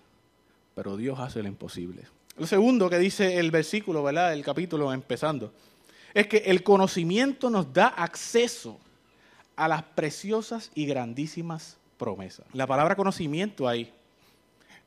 pero 0.76 0.96
Dios 0.96 1.18
hace 1.18 1.42
lo 1.42 1.48
imposible. 1.48 2.04
Lo 2.36 2.46
segundo 2.46 2.88
que 2.88 2.98
dice 2.98 3.38
el 3.38 3.50
versículo, 3.50 4.04
¿verdad? 4.04 4.32
El 4.32 4.44
capítulo 4.44 4.92
empezando 4.92 5.52
es 6.14 6.26
que 6.26 6.38
el 6.38 6.62
conocimiento 6.62 7.50
nos 7.50 7.72
da 7.72 7.88
acceso 7.88 8.78
a 9.56 9.68
las 9.68 9.82
preciosas 9.82 10.70
y 10.74 10.86
grandísimas 10.86 11.76
promesas. 11.98 12.46
La 12.52 12.66
palabra 12.66 12.96
conocimiento 12.96 13.68
ahí, 13.68 13.92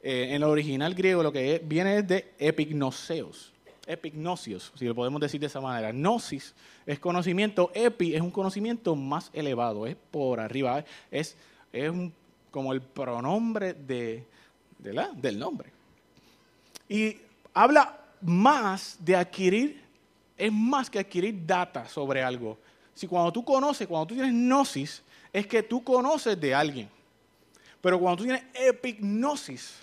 eh, 0.04 0.28
en 0.30 0.36
el 0.36 0.44
original 0.44 0.94
griego 0.94 1.24
lo 1.24 1.32
que 1.32 1.62
viene 1.64 1.98
es 1.98 2.08
de 2.08 2.34
epignoseos, 2.38 3.54
epignosios, 3.88 4.72
si 4.76 4.86
lo 4.86 4.96
podemos 4.96 5.22
decir 5.22 5.40
de 5.40 5.48
esa 5.48 5.62
manera. 5.62 5.92
Gnosis 5.92 6.54
es 6.86 7.00
conocimiento, 7.00 7.72
epi 7.74 8.16
es 8.16 8.22
un 8.22 8.32
conocimiento 8.32 8.96
más 8.96 9.30
elevado, 9.34 9.88
es 9.88 9.96
por 10.12 10.40
arriba, 10.40 10.84
es, 11.12 11.36
es 11.72 11.92
como 12.52 12.74
el 12.74 12.82
pronombre 12.82 13.74
de, 13.74 14.26
del 14.80 15.40
nombre. 15.40 15.72
Y 16.90 17.18
habla 17.54 18.00
más 18.22 18.98
de 19.00 19.16
adquirir 19.16 19.85
es 20.38 20.52
más 20.52 20.90
que 20.90 21.00
adquirir 21.00 21.46
data 21.46 21.88
sobre 21.88 22.24
algo. 22.24 22.58
Si 22.94 23.08
cuando 23.08 23.32
tú 23.32 23.44
conoces, 23.44 23.88
cuando 23.88 24.08
tú 24.08 24.16
tienes 24.16 24.34
gnosis, 24.34 25.02
es 25.32 25.48
que 25.48 25.64
tú 25.64 25.84
conoces 25.84 26.40
de 26.40 26.54
alguien. 26.54 26.90
Pero 27.82 28.00
cuando 28.00 28.18
tú 28.18 28.24
tienes 28.24 28.44
epignosis, 28.54 29.76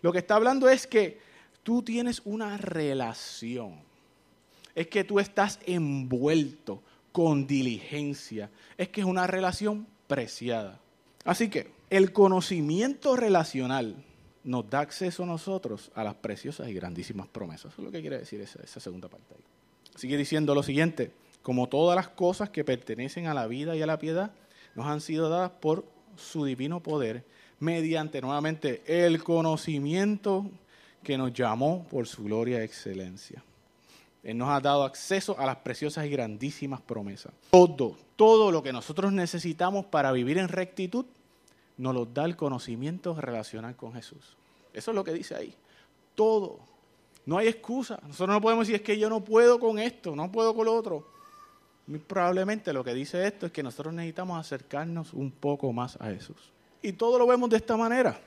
lo 0.00 0.12
que 0.12 0.18
está 0.18 0.36
hablando 0.36 0.68
es 0.68 0.86
que 0.86 1.20
tú 1.62 1.82
tienes 1.82 2.22
una 2.24 2.56
relación. 2.56 3.80
Es 4.74 4.86
que 4.88 5.04
tú 5.04 5.18
estás 5.18 5.58
envuelto 5.66 6.82
con 7.12 7.46
diligencia. 7.46 8.50
Es 8.76 8.88
que 8.88 9.00
es 9.00 9.06
una 9.06 9.26
relación 9.26 9.86
preciada. 10.06 10.78
Así 11.24 11.48
que 11.50 11.72
el 11.90 12.12
conocimiento 12.12 13.16
relacional 13.16 13.96
nos 14.44 14.70
da 14.70 14.80
acceso 14.80 15.24
a 15.24 15.26
nosotros 15.26 15.90
a 15.94 16.04
las 16.04 16.14
preciosas 16.14 16.68
y 16.68 16.74
grandísimas 16.74 17.26
promesas. 17.26 17.72
Eso 17.72 17.82
es 17.82 17.86
lo 17.86 17.90
que 17.90 18.00
quiere 18.00 18.18
decir 18.18 18.40
esa, 18.40 18.62
esa 18.62 18.78
segunda 18.78 19.08
parte. 19.08 19.34
Ahí. 19.34 19.42
Sigue 19.96 20.16
diciendo 20.16 20.54
lo 20.54 20.62
siguiente, 20.62 21.10
como 21.42 21.68
todas 21.68 21.96
las 21.96 22.08
cosas 22.08 22.50
que 22.50 22.64
pertenecen 22.64 23.26
a 23.26 23.34
la 23.34 23.46
vida 23.46 23.76
y 23.76 23.82
a 23.82 23.86
la 23.86 23.98
piedad, 23.98 24.30
nos 24.74 24.86
han 24.86 25.00
sido 25.00 25.28
dadas 25.28 25.50
por 25.50 25.84
su 26.16 26.44
divino 26.44 26.80
poder, 26.80 27.24
mediante 27.58 28.20
nuevamente 28.20 28.82
el 28.86 29.22
conocimiento 29.22 30.50
que 31.02 31.16
nos 31.16 31.32
llamó 31.32 31.86
por 31.90 32.06
su 32.06 32.24
gloria 32.24 32.60
y 32.60 32.64
excelencia. 32.64 33.42
Él 34.22 34.36
nos 34.36 34.48
ha 34.48 34.60
dado 34.60 34.82
acceso 34.82 35.38
a 35.38 35.46
las 35.46 35.56
preciosas 35.56 36.04
y 36.04 36.10
grandísimas 36.10 36.80
promesas. 36.80 37.32
Todo, 37.50 37.96
todo 38.16 38.50
lo 38.50 38.62
que 38.62 38.72
nosotros 38.72 39.12
necesitamos 39.12 39.86
para 39.86 40.10
vivir 40.10 40.38
en 40.38 40.48
rectitud, 40.48 41.06
nos 41.78 41.94
lo 41.94 42.06
da 42.06 42.24
el 42.24 42.36
conocimiento 42.36 43.14
relacional 43.14 43.76
con 43.76 43.92
Jesús. 43.92 44.36
Eso 44.72 44.90
es 44.90 44.94
lo 44.94 45.04
que 45.04 45.12
dice 45.12 45.36
ahí. 45.36 45.54
Todo. 46.14 46.58
No 47.26 47.38
hay 47.38 47.48
excusa. 47.48 47.98
Nosotros 48.06 48.34
no 48.34 48.40
podemos 48.40 48.66
decir 48.66 48.76
es 48.80 48.86
que 48.86 48.98
yo 48.98 49.10
no 49.10 49.22
puedo 49.22 49.58
con 49.58 49.78
esto, 49.78 50.16
no 50.16 50.30
puedo 50.30 50.54
con 50.54 50.66
lo 50.66 50.74
otro. 50.74 51.06
Muy 51.88 51.98
probablemente 51.98 52.72
lo 52.72 52.82
que 52.82 52.94
dice 52.94 53.26
esto 53.26 53.46
es 53.46 53.52
que 53.52 53.62
nosotros 53.62 53.92
necesitamos 53.94 54.38
acercarnos 54.38 55.12
un 55.12 55.30
poco 55.30 55.72
más 55.72 55.96
a 56.00 56.06
Jesús. 56.06 56.52
Y 56.82 56.92
todo 56.92 57.18
lo 57.18 57.26
vemos 57.26 57.50
de 57.50 57.56
esta 57.56 57.76
manera. 57.76 58.18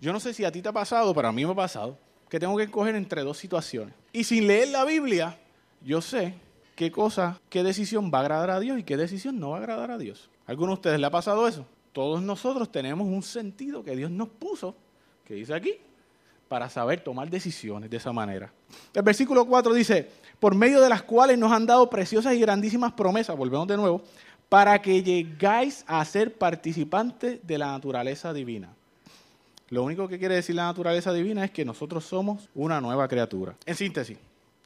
Yo 0.00 0.12
no 0.12 0.20
sé 0.20 0.32
si 0.34 0.44
a 0.44 0.50
ti 0.50 0.62
te 0.62 0.68
ha 0.68 0.72
pasado, 0.72 1.14
pero 1.14 1.28
a 1.28 1.32
mí 1.32 1.44
me 1.44 1.52
ha 1.52 1.54
pasado, 1.54 1.98
que 2.28 2.40
tengo 2.40 2.56
que 2.56 2.64
escoger 2.64 2.94
entre 2.94 3.22
dos 3.22 3.38
situaciones. 3.38 3.94
Y 4.12 4.24
sin 4.24 4.46
leer 4.46 4.68
la 4.68 4.84
Biblia, 4.84 5.38
yo 5.80 6.00
sé 6.00 6.34
qué 6.74 6.90
cosa, 6.90 7.40
qué 7.48 7.62
decisión 7.62 8.10
va 8.12 8.18
a 8.18 8.20
agradar 8.22 8.50
a 8.50 8.60
Dios 8.60 8.78
y 8.78 8.84
qué 8.84 8.96
decisión 8.96 9.38
no 9.38 9.50
va 9.50 9.56
a 9.56 9.60
agradar 9.60 9.90
a 9.90 9.98
Dios. 9.98 10.30
¿A 10.46 10.50
alguno 10.50 10.72
de 10.72 10.74
ustedes 10.74 11.00
le 11.00 11.06
ha 11.06 11.10
pasado 11.10 11.46
eso? 11.46 11.66
Todos 11.92 12.22
nosotros 12.22 12.72
tenemos 12.72 13.06
un 13.06 13.22
sentido 13.22 13.84
que 13.84 13.94
Dios 13.94 14.10
nos 14.10 14.28
puso, 14.28 14.74
que 15.24 15.34
dice 15.34 15.54
aquí, 15.54 15.78
para 16.52 16.68
saber 16.68 17.00
tomar 17.00 17.30
decisiones 17.30 17.88
de 17.88 17.96
esa 17.96 18.12
manera. 18.12 18.52
El 18.92 19.00
versículo 19.00 19.46
4 19.46 19.72
dice, 19.72 20.06
por 20.38 20.54
medio 20.54 20.82
de 20.82 20.90
las 20.90 21.02
cuales 21.02 21.38
nos 21.38 21.50
han 21.50 21.64
dado 21.64 21.88
preciosas 21.88 22.34
y 22.34 22.40
grandísimas 22.40 22.92
promesas, 22.92 23.34
volvemos 23.38 23.66
de 23.66 23.78
nuevo, 23.78 24.02
para 24.50 24.82
que 24.82 25.02
llegáis 25.02 25.82
a 25.86 26.04
ser 26.04 26.34
participantes 26.34 27.40
de 27.42 27.56
la 27.56 27.68
naturaleza 27.68 28.34
divina. 28.34 28.68
Lo 29.70 29.82
único 29.82 30.06
que 30.06 30.18
quiere 30.18 30.34
decir 30.34 30.54
la 30.54 30.64
naturaleza 30.64 31.10
divina 31.14 31.42
es 31.42 31.52
que 31.52 31.64
nosotros 31.64 32.04
somos 32.04 32.50
una 32.54 32.82
nueva 32.82 33.08
criatura. 33.08 33.54
En 33.64 33.74
síntesis, 33.74 34.18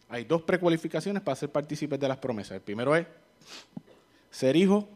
hay 0.08 0.24
dos 0.24 0.42
precualificaciones 0.42 1.22
para 1.22 1.36
ser 1.36 1.50
partícipes 1.50 2.00
de 2.00 2.08
las 2.08 2.18
promesas. 2.18 2.56
El 2.56 2.62
primero 2.62 2.96
es 2.96 3.06
ser 4.32 4.56
hijo 4.56 4.88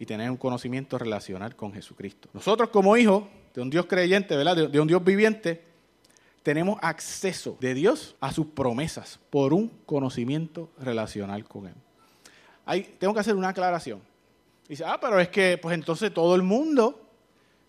y 0.00 0.04
tener 0.04 0.28
un 0.32 0.36
conocimiento 0.36 0.98
relacional 0.98 1.54
con 1.54 1.72
Jesucristo. 1.72 2.28
Nosotros 2.32 2.70
como 2.70 2.96
hijos 2.96 3.22
de 3.54 3.62
un 3.62 3.70
Dios 3.70 3.86
creyente, 3.86 4.36
de 4.36 4.80
un 4.80 4.88
Dios 4.88 5.04
viviente, 5.04 5.73
tenemos 6.44 6.78
acceso 6.82 7.56
de 7.58 7.72
Dios 7.72 8.14
a 8.20 8.30
sus 8.30 8.46
promesas 8.46 9.18
por 9.30 9.54
un 9.54 9.68
conocimiento 9.86 10.70
relacional 10.78 11.44
con 11.44 11.66
Él. 11.66 11.74
Ahí 12.66 12.94
tengo 12.98 13.14
que 13.14 13.20
hacer 13.20 13.34
una 13.34 13.48
aclaración. 13.48 14.00
Dice, 14.68 14.84
ah, 14.84 14.98
pero 15.00 15.18
es 15.18 15.30
que 15.30 15.58
pues 15.60 15.74
entonces 15.74 16.12
todo 16.12 16.34
el 16.34 16.42
mundo 16.42 17.00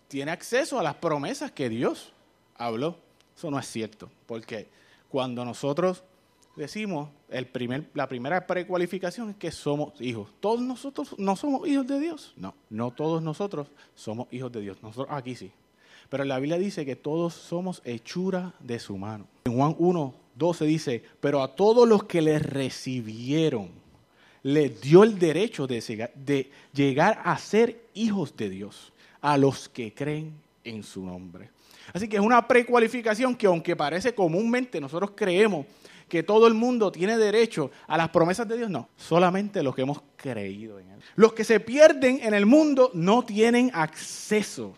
tiene 0.08 0.30
acceso 0.30 0.78
a 0.78 0.82
las 0.82 0.94
promesas 0.94 1.50
que 1.52 1.70
Dios 1.70 2.12
habló. 2.54 2.98
Eso 3.34 3.50
no 3.50 3.58
es 3.58 3.66
cierto, 3.66 4.10
porque 4.26 4.68
cuando 5.08 5.42
nosotros 5.44 6.04
decimos, 6.54 7.08
el 7.30 7.46
primer, 7.46 7.90
la 7.94 8.06
primera 8.06 8.46
precualificación 8.46 9.30
es 9.30 9.36
que 9.36 9.50
somos 9.50 9.98
hijos. 10.02 10.28
¿Todos 10.40 10.60
nosotros 10.60 11.14
no 11.18 11.34
somos 11.34 11.66
hijos 11.66 11.86
de 11.86 11.98
Dios? 11.98 12.34
No, 12.36 12.54
no 12.68 12.90
todos 12.90 13.22
nosotros 13.22 13.68
somos 13.94 14.28
hijos 14.32 14.52
de 14.52 14.60
Dios. 14.60 14.82
Nosotros 14.82 15.16
aquí 15.16 15.34
sí. 15.34 15.50
Pero 16.08 16.24
la 16.24 16.38
Biblia 16.38 16.58
dice 16.58 16.84
que 16.84 16.96
todos 16.96 17.34
somos 17.34 17.82
hechura 17.84 18.54
de 18.60 18.78
su 18.78 18.96
mano. 18.96 19.26
En 19.44 19.54
Juan 19.54 19.74
1, 19.78 20.14
12 20.36 20.64
dice, 20.66 21.02
pero 21.20 21.42
a 21.42 21.54
todos 21.54 21.88
los 21.88 22.04
que 22.04 22.22
le 22.22 22.38
recibieron, 22.38 23.70
les 24.42 24.80
dio 24.80 25.02
el 25.02 25.18
derecho 25.18 25.66
de, 25.66 26.50
llegar 26.72 27.20
a 27.24 27.36
ser 27.38 27.88
hijos 27.94 28.36
de 28.36 28.48
Dios, 28.48 28.92
a 29.20 29.36
los 29.36 29.68
que 29.68 29.92
creen 29.92 30.34
en 30.62 30.82
su 30.82 31.04
nombre. 31.04 31.50
Así 31.92 32.08
que 32.08 32.16
es 32.16 32.22
una 32.22 32.46
precualificación 32.46 33.34
que 33.34 33.46
aunque 33.46 33.74
parece 33.74 34.14
comúnmente 34.14 34.80
nosotros 34.80 35.12
creemos 35.16 35.66
que 36.08 36.22
todo 36.22 36.46
el 36.46 36.54
mundo 36.54 36.92
tiene 36.92 37.16
derecho 37.16 37.70
a 37.88 37.96
las 37.96 38.10
promesas 38.10 38.46
de 38.46 38.56
Dios, 38.56 38.70
no, 38.70 38.88
solamente 38.96 39.62
los 39.62 39.74
que 39.74 39.82
hemos 39.82 40.02
creído 40.16 40.78
en 40.78 40.90
Él. 40.90 41.00
Los 41.16 41.32
que 41.32 41.42
se 41.42 41.58
pierden 41.58 42.20
en 42.22 42.34
el 42.34 42.46
mundo 42.46 42.90
no 42.94 43.24
tienen 43.24 43.70
acceso 43.74 44.76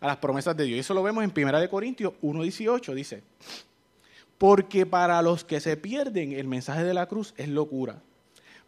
a 0.00 0.06
las 0.06 0.16
promesas 0.18 0.56
de 0.56 0.64
Dios. 0.64 0.76
Y 0.76 0.80
eso 0.80 0.94
lo 0.94 1.02
vemos 1.02 1.24
en 1.24 1.32
1 1.36 1.70
Corintios 1.70 2.14
1.18, 2.22 2.94
dice, 2.94 3.22
porque 4.38 4.86
para 4.86 5.20
los 5.22 5.44
que 5.44 5.60
se 5.60 5.76
pierden 5.76 6.32
el 6.32 6.46
mensaje 6.46 6.84
de 6.84 6.94
la 6.94 7.06
cruz 7.06 7.34
es 7.36 7.48
locura, 7.48 8.00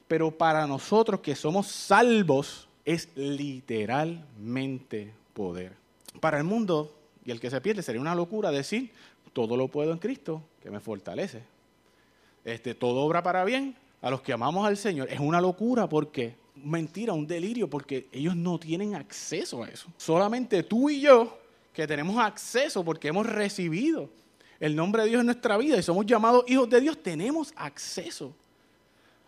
pero 0.07 0.31
para 0.31 0.67
nosotros 0.67 1.21
que 1.21 1.35
somos 1.35 1.67
salvos 1.67 2.69
es 2.85 3.09
literalmente 3.15 5.13
poder. 5.35 5.73
Para 6.21 6.39
el 6.39 6.45
mundo 6.45 6.95
y 7.25 7.31
el 7.31 7.41
que 7.41 7.51
se 7.51 7.61
pierde 7.61 7.83
sería 7.83 8.01
una 8.01 8.15
locura 8.15 8.51
decir, 8.51 8.91
todo 9.35 9.57
lo 9.57 9.69
puedo 9.69 9.93
en 9.93 9.99
Cristo 9.99 10.43
que 10.63 10.71
me 10.71 10.81
fortalece. 10.81 11.43
Este, 12.45 12.75
todo 12.75 13.03
obra 13.03 13.23
para 13.23 13.45
bien 13.45 13.77
a 14.01 14.11
los 14.11 14.23
que 14.23 14.33
amamos 14.33 14.67
al 14.67 14.79
Señor. 14.79 15.11
Es 15.11 15.21
una 15.21 15.41
locura 15.41 15.89
porque 15.89 16.35
mentira, 16.65 17.13
un 17.13 17.27
delirio, 17.27 17.69
porque 17.69 18.09
ellos 18.13 18.37
no 18.37 18.59
tienen 18.59 18.95
acceso 18.95 19.63
a 19.63 19.69
eso. 19.69 19.89
Solamente 19.97 20.63
tú 20.63 20.91
y 20.91 21.01
yo, 21.01 21.39
que 21.73 21.87
tenemos 21.87 22.19
acceso 22.19 22.85
porque 22.85 23.09
hemos 23.09 23.27
recibido 23.27 24.11
el 24.61 24.75
nombre 24.75 25.03
de 25.03 25.11
Dios 25.11 25.21
en 25.21 25.27
nuestra 25.27 25.57
vida 25.57 25.77
y 25.77 25.83
somos 25.83 26.07
llamados 26.07 26.45
hijos 26.49 26.69
de 26.69 26.81
Dios, 26.81 27.01
tenemos 27.03 27.53
acceso 27.57 28.35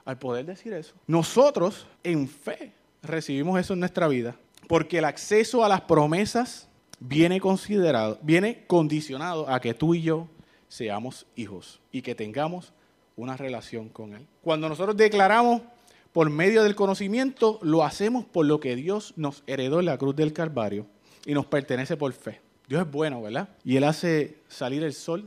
al 0.04 0.18
poder 0.18 0.46
decir 0.46 0.72
eso. 0.72 0.94
Nosotros, 1.06 1.86
en 2.02 2.28
fe, 2.28 2.72
recibimos 3.02 3.58
eso 3.60 3.74
en 3.74 3.80
nuestra 3.80 4.08
vida, 4.08 4.34
porque 4.66 4.98
el 4.98 5.04
acceso 5.04 5.64
a 5.64 5.68
las 5.68 5.82
promesas 5.82 6.68
viene 6.98 7.40
considerado, 7.40 8.18
viene 8.22 8.64
condicionado 8.66 9.48
a 9.48 9.60
que 9.60 9.74
tú 9.74 9.94
y 9.94 10.02
yo 10.02 10.28
seamos 10.68 11.26
hijos 11.36 11.80
y 11.92 12.02
que 12.02 12.14
tengamos 12.14 12.72
una 13.16 13.36
relación 13.36 13.88
con 13.88 14.14
Él. 14.14 14.26
Cuando 14.42 14.68
nosotros 14.68 14.96
declaramos 14.96 15.62
por 16.12 16.28
medio 16.30 16.62
del 16.64 16.74
conocimiento, 16.74 17.58
lo 17.62 17.84
hacemos 17.84 18.24
por 18.24 18.46
lo 18.46 18.60
que 18.60 18.76
Dios 18.76 19.14
nos 19.16 19.42
heredó 19.46 19.80
en 19.80 19.86
la 19.86 19.98
cruz 19.98 20.16
del 20.16 20.32
Calvario 20.32 20.86
y 21.24 21.34
nos 21.34 21.46
pertenece 21.46 21.96
por 21.96 22.12
fe. 22.12 22.40
Dios 22.68 22.82
es 22.82 22.90
bueno, 22.90 23.22
¿verdad? 23.22 23.48
Y 23.64 23.76
Él 23.76 23.84
hace 23.84 24.38
salir 24.48 24.82
el 24.82 24.92
sol 24.92 25.24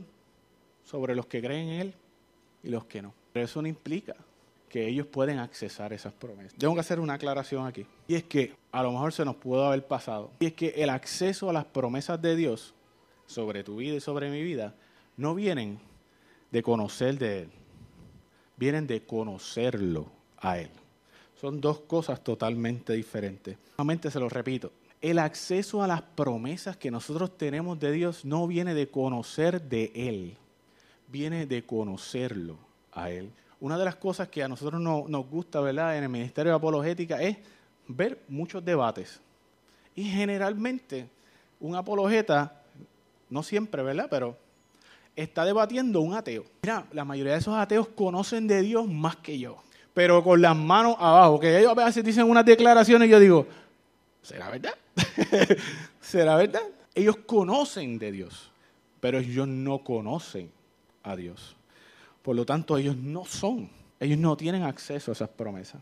sobre 0.84 1.14
los 1.14 1.26
que 1.26 1.40
creen 1.40 1.68
en 1.68 1.80
Él 1.80 1.94
y 2.62 2.68
los 2.68 2.84
que 2.84 3.02
no. 3.02 3.14
Pero 3.32 3.46
eso 3.46 3.62
no 3.62 3.68
implica 3.68 4.14
que 4.68 4.88
ellos 4.88 5.06
pueden 5.06 5.38
accesar 5.38 5.92
esas 5.92 6.12
promesas. 6.12 6.54
Tengo 6.58 6.74
que 6.74 6.80
hacer 6.80 7.00
una 7.00 7.14
aclaración 7.14 7.66
aquí. 7.66 7.86
Y 8.08 8.16
es 8.16 8.24
que 8.24 8.54
a 8.72 8.82
lo 8.82 8.92
mejor 8.92 9.12
se 9.12 9.24
nos 9.24 9.36
pudo 9.36 9.64
haber 9.66 9.86
pasado. 9.86 10.32
Y 10.40 10.46
es 10.46 10.52
que 10.54 10.70
el 10.76 10.90
acceso 10.90 11.48
a 11.48 11.52
las 11.52 11.64
promesas 11.64 12.20
de 12.20 12.34
Dios 12.34 12.74
sobre 13.26 13.62
tu 13.62 13.76
vida 13.76 13.94
y 13.96 14.00
sobre 14.00 14.30
mi 14.30 14.42
vida 14.42 14.74
no 15.16 15.34
vienen 15.34 15.78
de 16.50 16.62
conocer 16.62 17.18
de 17.18 17.42
Él. 17.42 17.50
Vienen 18.56 18.86
de 18.86 19.04
conocerlo 19.04 20.10
a 20.44 20.58
Él. 20.58 20.68
Son 21.40 21.60
dos 21.60 21.80
cosas 21.80 22.22
totalmente 22.22 22.92
diferentes. 22.92 23.56
Nuevamente 23.78 24.10
se 24.10 24.20
lo 24.20 24.28
repito. 24.28 24.70
El 25.00 25.18
acceso 25.18 25.82
a 25.82 25.86
las 25.86 26.02
promesas 26.02 26.76
que 26.76 26.90
nosotros 26.90 27.36
tenemos 27.36 27.80
de 27.80 27.92
Dios 27.92 28.24
no 28.24 28.46
viene 28.46 28.74
de 28.74 28.88
conocer 28.88 29.60
de 29.62 29.90
Él, 29.94 30.36
viene 31.08 31.46
de 31.46 31.64
conocerlo 31.64 32.56
a 32.92 33.10
Él. 33.10 33.30
Una 33.60 33.78
de 33.78 33.84
las 33.84 33.96
cosas 33.96 34.28
que 34.28 34.42
a 34.42 34.48
nosotros 34.48 34.80
nos 34.80 35.30
gusta, 35.30 35.60
¿verdad?, 35.60 35.96
en 35.96 36.04
el 36.04 36.08
Ministerio 36.08 36.52
de 36.52 36.56
Apologética 36.56 37.20
es 37.20 37.36
ver 37.88 38.22
muchos 38.28 38.64
debates. 38.64 39.20
Y 39.94 40.04
generalmente 40.04 41.08
un 41.60 41.74
apologeta, 41.76 42.62
no 43.30 43.42
siempre, 43.42 43.82
¿verdad?, 43.82 44.08
pero 44.10 44.36
está 45.16 45.44
debatiendo 45.44 46.00
un 46.00 46.14
ateo. 46.14 46.44
Mira, 46.62 46.86
la 46.92 47.04
mayoría 47.04 47.32
de 47.32 47.38
esos 47.38 47.54
ateos 47.54 47.88
conocen 47.88 48.46
de 48.46 48.62
Dios 48.62 48.88
más 48.88 49.16
que 49.16 49.38
yo 49.38 49.58
pero 49.94 50.22
con 50.22 50.42
las 50.42 50.56
manos 50.56 50.96
abajo. 50.98 51.40
Que 51.40 51.58
ellos 51.58 51.70
a 51.70 51.84
veces 51.84 52.04
dicen 52.04 52.28
unas 52.28 52.44
declaraciones 52.44 53.08
y 53.08 53.12
yo 53.12 53.20
digo, 53.20 53.46
¿será 54.20 54.50
verdad? 54.50 54.74
¿Será 56.00 56.36
verdad? 56.36 56.62
Ellos 56.94 57.16
conocen 57.24 57.98
de 57.98 58.12
Dios, 58.12 58.50
pero 59.00 59.18
ellos 59.18 59.48
no 59.48 59.78
conocen 59.78 60.50
a 61.02 61.16
Dios. 61.16 61.56
Por 62.22 62.36
lo 62.36 62.44
tanto, 62.44 62.76
ellos 62.76 62.96
no 62.96 63.24
son, 63.24 63.70
ellos 64.00 64.18
no 64.18 64.36
tienen 64.36 64.62
acceso 64.64 65.10
a 65.10 65.14
esas 65.14 65.28
promesas. 65.28 65.80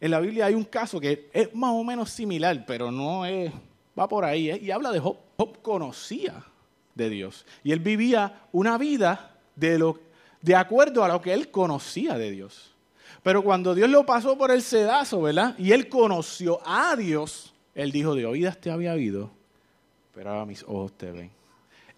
en 0.00 0.10
la 0.10 0.20
Biblia 0.20 0.46
hay 0.46 0.54
un 0.54 0.64
caso 0.64 1.00
que 1.00 1.30
es 1.32 1.54
más 1.54 1.72
o 1.72 1.84
menos 1.84 2.10
similar, 2.10 2.64
pero 2.66 2.90
no 2.90 3.24
es, 3.24 3.52
va 3.98 4.08
por 4.08 4.24
ahí, 4.24 4.50
¿eh? 4.50 4.58
y 4.60 4.70
habla 4.70 4.90
de 4.90 5.00
Job. 5.00 5.16
Job 5.36 5.60
conocía 5.62 6.44
de 6.94 7.10
Dios 7.10 7.46
y 7.64 7.72
él 7.72 7.80
vivía 7.80 8.46
una 8.52 8.78
vida 8.78 9.36
de, 9.56 9.78
lo, 9.78 9.98
de 10.40 10.54
acuerdo 10.54 11.04
a 11.04 11.08
lo 11.08 11.20
que 11.20 11.32
él 11.32 11.50
conocía 11.50 12.16
de 12.16 12.30
Dios. 12.30 12.71
Pero 13.22 13.42
cuando 13.42 13.74
Dios 13.74 13.88
lo 13.88 14.04
pasó 14.04 14.36
por 14.36 14.50
el 14.50 14.62
sedazo, 14.62 15.22
¿verdad? 15.22 15.54
Y 15.58 15.72
él 15.72 15.88
conoció 15.88 16.58
a 16.66 16.96
Dios, 16.96 17.54
él 17.74 17.92
dijo, 17.92 18.14
de 18.14 18.26
oídas 18.26 18.60
te 18.60 18.70
había 18.70 18.92
oído, 18.92 19.30
pero 20.14 20.30
ahora 20.30 20.46
mis 20.46 20.62
ojos 20.64 20.92
te 20.96 21.12
ven. 21.12 21.30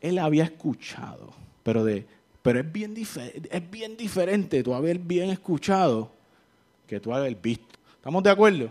Él 0.00 0.18
había 0.18 0.44
escuchado, 0.44 1.32
pero, 1.62 1.82
de, 1.82 2.06
pero 2.42 2.60
es, 2.60 2.70
bien 2.70 2.94
es 2.96 3.70
bien 3.70 3.96
diferente 3.96 4.62
tú 4.62 4.74
haber 4.74 4.98
bien 4.98 5.30
escuchado 5.30 6.10
que 6.86 7.00
tú 7.00 7.14
haber 7.14 7.34
visto. 7.36 7.78
¿Estamos 7.96 8.22
de 8.22 8.30
acuerdo? 8.30 8.68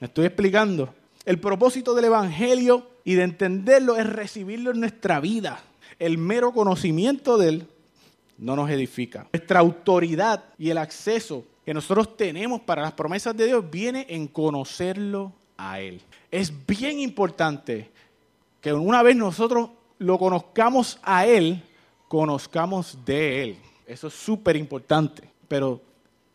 Me 0.00 0.06
estoy 0.06 0.26
explicando. 0.26 0.92
El 1.24 1.38
propósito 1.38 1.94
del 1.94 2.06
Evangelio 2.06 2.88
y 3.04 3.14
de 3.14 3.22
entenderlo 3.22 3.96
es 3.96 4.06
recibirlo 4.06 4.72
en 4.72 4.80
nuestra 4.80 5.20
vida. 5.20 5.60
El 6.00 6.18
mero 6.18 6.52
conocimiento 6.52 7.38
de 7.38 7.48
Él 7.48 7.68
no 8.38 8.56
nos 8.56 8.70
edifica. 8.70 9.26
Nuestra 9.32 9.60
autoridad 9.60 10.44
y 10.58 10.70
el 10.70 10.78
acceso 10.78 11.44
que 11.64 11.74
nosotros 11.74 12.16
tenemos 12.16 12.60
para 12.62 12.82
las 12.82 12.92
promesas 12.92 13.36
de 13.36 13.46
Dios 13.46 13.68
viene 13.70 14.06
en 14.08 14.28
conocerlo 14.28 15.32
a 15.56 15.80
Él. 15.80 16.00
Es 16.30 16.52
bien 16.66 17.00
importante 17.00 17.90
que 18.60 18.72
una 18.72 19.02
vez 19.02 19.16
nosotros 19.16 19.70
lo 19.98 20.18
conozcamos 20.18 20.98
a 21.02 21.26
Él, 21.26 21.62
conozcamos 22.06 22.98
de 23.04 23.42
Él. 23.42 23.58
Eso 23.86 24.06
es 24.06 24.14
súper 24.14 24.56
importante. 24.56 25.28
Pero 25.46 25.80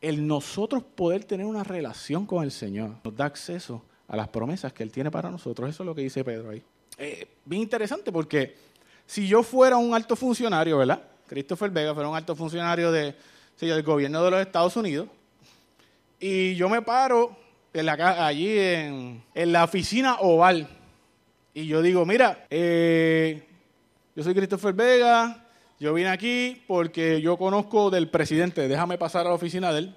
el 0.02 0.28
nosotros 0.28 0.84
poder 0.84 1.24
tener 1.24 1.46
una 1.46 1.64
relación 1.64 2.26
con 2.26 2.44
el 2.44 2.52
Señor 2.52 2.98
nos 3.04 3.16
da 3.16 3.26
acceso 3.26 3.82
a 4.08 4.18
las 4.18 4.28
promesas 4.28 4.74
que 4.74 4.84
Él 4.84 4.92
tiene 4.92 5.10
para 5.10 5.32
nosotros. 5.32 5.70
Eso 5.70 5.84
es 5.84 5.88
lo 5.88 5.96
que 5.96 6.02
dice 6.02 6.24
Pedro 6.24 6.50
ahí. 6.50 6.62
Eh, 6.98 7.28
bien 7.46 7.62
interesante 7.62 8.12
porque 8.12 8.56
si 9.06 9.28
yo 9.28 9.42
fuera 9.44 9.78
un 9.78 9.94
alto 9.94 10.16
funcionario, 10.16 10.78
¿verdad? 10.78 11.02
Christopher 11.28 11.70
Vega 11.70 11.94
fuera 11.94 12.10
un 12.10 12.16
alto 12.16 12.36
funcionario 12.36 12.92
de, 12.92 13.16
del 13.60 13.84
gobierno 13.84 14.24
de 14.24 14.32
los 14.32 14.42
Estados 14.42 14.76
Unidos 14.76 15.08
y 16.20 16.56
yo 16.56 16.70
me 16.70 16.82
paro 16.82 17.36
allí 17.74 18.58
en, 18.58 19.24
la 19.34 19.64
oficina 19.64 20.18
oval 20.20 20.68
y 21.54 21.68
yo 21.68 21.82
digo, 21.82 22.06
mira, 22.06 22.46
eh, 22.50 23.48
yo 24.16 24.24
soy 24.24 24.34
Christopher 24.34 24.74
Vega, 24.74 25.46
yo 25.80 25.94
vine 25.94 26.10
aquí 26.10 26.64
porque 26.68 27.22
yo 27.22 27.38
conozco 27.38 27.90
del 27.90 28.10
presidente, 28.10 28.68
déjame 28.68 28.98
pasar 28.98 29.26
a 29.26 29.30
la 29.30 29.36
oficina 29.36 29.72
de 29.72 29.80
él. 29.80 29.96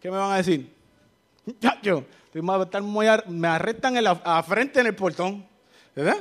¿Qué 0.00 0.10
me 0.10 0.16
van 0.16 0.32
a 0.32 0.36
decir? 0.36 0.72
Yo, 1.82 2.04
me 2.34 3.48
arrestan 3.48 3.96
a 4.06 4.42
frente 4.42 4.80
en 4.80 4.86
el 4.86 4.94
portón, 4.94 5.46
¿verdad? 5.94 6.18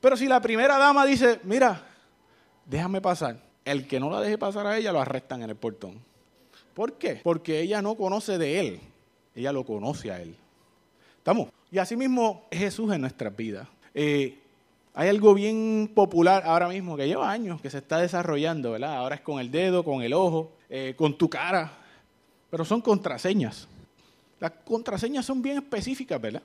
Pero 0.00 0.16
si 0.16 0.26
la 0.26 0.40
primera 0.40 0.78
dama 0.78 1.04
dice, 1.04 1.40
mira, 1.44 1.86
déjame 2.64 3.00
pasar, 3.00 3.36
el 3.64 3.86
que 3.86 4.00
no 4.00 4.10
la 4.10 4.20
deje 4.20 4.38
pasar 4.38 4.66
a 4.66 4.76
ella 4.76 4.92
lo 4.92 5.00
arrestan 5.00 5.42
en 5.42 5.50
el 5.50 5.56
portón. 5.56 6.00
¿Por 6.74 6.94
qué? 6.94 7.20
Porque 7.22 7.60
ella 7.60 7.82
no 7.82 7.94
conoce 7.94 8.38
de 8.38 8.60
él, 8.60 8.80
ella 9.34 9.52
lo 9.52 9.64
conoce 9.64 10.10
a 10.10 10.20
él. 10.20 10.34
¿Estamos? 11.18 11.48
Y 11.70 11.78
así 11.78 11.96
mismo 11.96 12.46
es 12.50 12.58
Jesús 12.58 12.92
en 12.92 13.02
nuestras 13.02 13.36
vidas. 13.36 13.68
Eh, 13.94 14.38
hay 14.94 15.08
algo 15.08 15.34
bien 15.34 15.90
popular 15.94 16.42
ahora 16.46 16.68
mismo 16.68 16.96
que 16.96 17.06
lleva 17.06 17.30
años 17.30 17.60
que 17.60 17.70
se 17.70 17.78
está 17.78 17.98
desarrollando, 17.98 18.72
¿verdad? 18.72 18.96
Ahora 18.96 19.16
es 19.16 19.20
con 19.20 19.38
el 19.38 19.50
dedo, 19.50 19.84
con 19.84 20.02
el 20.02 20.12
ojo, 20.12 20.52
eh, 20.68 20.94
con 20.96 21.16
tu 21.16 21.28
cara, 21.28 21.70
pero 22.50 22.64
son 22.64 22.80
contraseñas. 22.80 23.68
Las 24.40 24.52
contraseñas 24.64 25.24
son 25.26 25.42
bien 25.42 25.58
específicas, 25.58 26.20
¿verdad? 26.20 26.42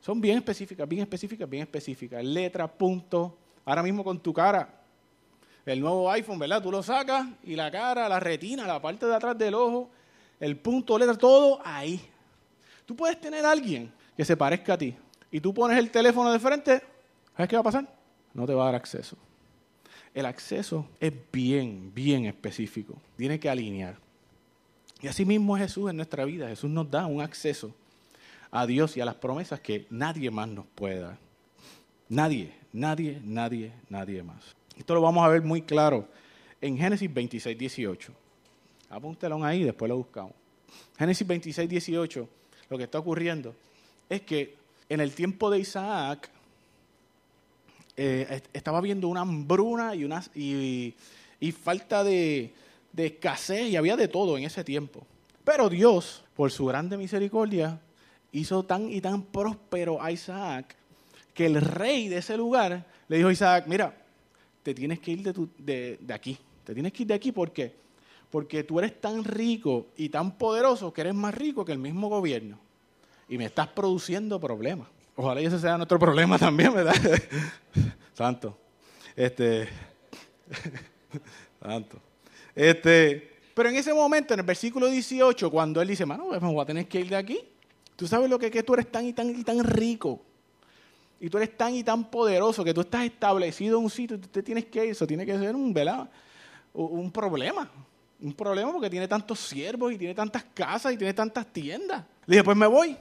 Son 0.00 0.20
bien 0.20 0.38
específicas, 0.38 0.88
bien 0.88 1.02
específicas, 1.02 1.48
bien 1.48 1.62
específicas. 1.62 2.24
Letra, 2.24 2.66
punto. 2.66 3.36
Ahora 3.64 3.82
mismo 3.82 4.02
con 4.02 4.18
tu 4.18 4.32
cara. 4.32 4.75
El 5.66 5.80
nuevo 5.80 6.10
iPhone, 6.10 6.38
¿verdad? 6.38 6.62
Tú 6.62 6.70
lo 6.70 6.82
sacas 6.82 7.26
y 7.42 7.56
la 7.56 7.70
cara, 7.70 8.08
la 8.08 8.20
retina, 8.20 8.66
la 8.66 8.80
parte 8.80 9.04
de 9.04 9.14
atrás 9.14 9.36
del 9.36 9.54
ojo, 9.54 9.90
el 10.38 10.56
punto, 10.56 10.98
letra, 10.98 11.16
todo 11.16 11.60
ahí. 11.64 12.00
Tú 12.86 12.94
puedes 12.94 13.20
tener 13.20 13.44
a 13.44 13.50
alguien 13.50 13.92
que 14.16 14.24
se 14.24 14.36
parezca 14.36 14.74
a 14.74 14.78
ti 14.78 14.94
y 15.30 15.40
tú 15.40 15.52
pones 15.52 15.76
el 15.76 15.90
teléfono 15.90 16.32
de 16.32 16.38
frente 16.38 16.82
¿Sabes 17.36 17.50
qué 17.50 17.56
va 17.56 17.60
a 17.60 17.64
pasar? 17.64 17.86
No 18.32 18.46
te 18.46 18.54
va 18.54 18.62
a 18.62 18.66
dar 18.66 18.76
acceso. 18.76 19.16
El 20.14 20.24
acceso 20.24 20.88
es 20.98 21.12
bien, 21.30 21.92
bien 21.94 22.24
específico. 22.24 22.98
Tiene 23.16 23.38
que 23.38 23.50
alinear. 23.50 23.98
Y 25.02 25.08
así 25.08 25.26
mismo 25.26 25.56
es 25.56 25.64
Jesús 25.64 25.90
en 25.90 25.96
nuestra 25.96 26.24
vida. 26.24 26.48
Jesús 26.48 26.70
nos 26.70 26.90
da 26.90 27.04
un 27.04 27.20
acceso 27.20 27.74
a 28.50 28.66
Dios 28.66 28.96
y 28.96 29.02
a 29.02 29.04
las 29.04 29.16
promesas 29.16 29.60
que 29.60 29.86
nadie 29.90 30.30
más 30.30 30.48
nos 30.48 30.64
puede 30.74 31.00
dar. 31.00 31.18
Nadie, 32.08 32.54
nadie, 32.72 33.20
nadie, 33.22 33.72
nadie 33.90 34.22
más. 34.22 34.56
Esto 34.76 34.94
lo 34.94 35.00
vamos 35.00 35.24
a 35.24 35.28
ver 35.28 35.42
muy 35.42 35.62
claro 35.62 36.08
en 36.60 36.76
Génesis 36.78 37.12
26, 37.12 37.56
18. 37.56 38.12
Apúntelo 38.90 39.42
ahí, 39.44 39.64
después 39.64 39.88
lo 39.88 39.96
buscamos. 39.96 40.32
Génesis 40.98 41.26
26, 41.26 41.68
18, 41.68 42.28
lo 42.70 42.78
que 42.78 42.84
está 42.84 42.98
ocurriendo 42.98 43.54
es 44.08 44.22
que 44.22 44.54
en 44.88 45.00
el 45.00 45.14
tiempo 45.14 45.50
de 45.50 45.58
Isaac, 45.58 46.30
eh, 47.96 48.42
estaba 48.52 48.80
viendo 48.80 49.08
una 49.08 49.22
hambruna 49.22 49.94
y, 49.94 50.04
una, 50.04 50.22
y, 50.34 50.94
falta 51.52 52.04
de, 52.04 52.52
escasez 52.96 53.70
y 53.70 53.76
había 53.76 53.96
de 53.96 54.08
todo 54.08 54.36
en 54.36 54.44
ese 54.44 54.62
tiempo. 54.64 55.06
Pero 55.44 55.68
Dios, 55.68 56.24
por 56.34 56.50
su 56.50 56.66
grande 56.66 56.96
misericordia, 56.96 57.80
hizo 58.32 58.64
tan 58.64 58.90
y 58.90 59.00
tan 59.00 59.22
próspero 59.22 60.02
a 60.02 60.10
Isaac 60.10 60.76
que 61.32 61.46
el 61.46 61.60
rey 61.60 62.08
de 62.08 62.18
ese 62.18 62.36
lugar 62.36 62.84
le 63.08 63.16
dijo 63.16 63.28
a 63.28 63.32
Isaac, 63.32 63.64
mira, 63.66 63.94
te 64.66 64.74
tienes 64.74 64.98
que 64.98 65.12
ir 65.12 65.22
de, 65.22 66.12
aquí, 66.12 66.36
te 66.64 66.74
tienes 66.74 66.92
que 66.92 67.04
ir 67.04 67.06
de 67.06 67.14
aquí 67.14 67.30
porque 67.30 67.72
porque 68.32 68.64
tú 68.64 68.80
eres 68.80 69.00
tan 69.00 69.22
rico 69.22 69.86
y 69.96 70.08
tan 70.08 70.36
poderoso 70.36 70.92
que 70.92 71.02
eres 71.02 71.14
más 71.14 71.32
rico 71.32 71.64
que 71.64 71.70
el 71.70 71.78
mismo 71.78 72.08
gobierno 72.08 72.58
y 73.28 73.38
me 73.38 73.44
estás 73.44 73.68
produciendo 73.68 74.40
problemas. 74.40 74.88
Ojalá 75.14 75.40
ese 75.40 75.60
sea 75.60 75.76
nuestro 75.76 76.00
problema 76.00 76.36
también, 76.36 76.74
¿verdad? 76.74 76.96
Santo. 78.12 78.58
Este. 79.14 79.68
Santo. 81.62 82.00
Este. 82.52 83.36
Pero 83.54 83.68
en 83.68 83.76
ese 83.76 83.94
momento, 83.94 84.34
en 84.34 84.40
el 84.40 84.46
versículo 84.46 84.88
18, 84.88 85.48
cuando 85.48 85.80
él 85.80 85.86
dice, 85.86 86.04
mano, 86.04 86.24
pues 86.26 86.42
me 86.42 86.52
voy 86.52 86.60
a 86.60 86.66
tener 86.66 86.88
que 86.88 86.98
ir 86.98 87.08
de 87.08 87.16
aquí. 87.16 87.38
Tú 87.94 88.08
sabes 88.08 88.28
lo 88.28 88.36
que 88.36 88.46
es 88.46 88.52
que 88.52 88.64
tú 88.64 88.74
eres 88.74 88.90
tan 88.90 89.06
y 89.06 89.12
tan 89.12 89.30
y 89.30 89.44
tan 89.44 89.62
rico. 89.62 90.22
Y 91.20 91.30
tú 91.30 91.38
eres 91.38 91.56
tan 91.56 91.74
y 91.74 91.82
tan 91.82 92.10
poderoso 92.10 92.62
que 92.62 92.74
tú 92.74 92.82
estás 92.82 93.04
establecido 93.04 93.78
en 93.78 93.84
un 93.84 93.90
sitio 93.90 94.16
y 94.16 94.20
tú 94.20 94.28
te 94.28 94.42
tienes 94.42 94.66
que. 94.66 94.90
Eso 94.90 95.06
tiene 95.06 95.24
que 95.24 95.38
ser 95.38 95.54
un, 95.54 95.74
un 96.74 97.10
problema. 97.10 97.70
Un 98.20 98.32
problema 98.32 98.72
porque 98.72 98.90
tiene 98.90 99.08
tantos 99.08 99.40
siervos 99.40 99.92
y 99.92 99.98
tiene 99.98 100.14
tantas 100.14 100.44
casas 100.54 100.92
y 100.92 100.96
tiene 100.96 101.14
tantas 101.14 101.46
tiendas. 101.52 102.04
Le 102.26 102.36
dije, 102.36 102.44
pues 102.44 102.56
me 102.56 102.66
voy 102.66 102.96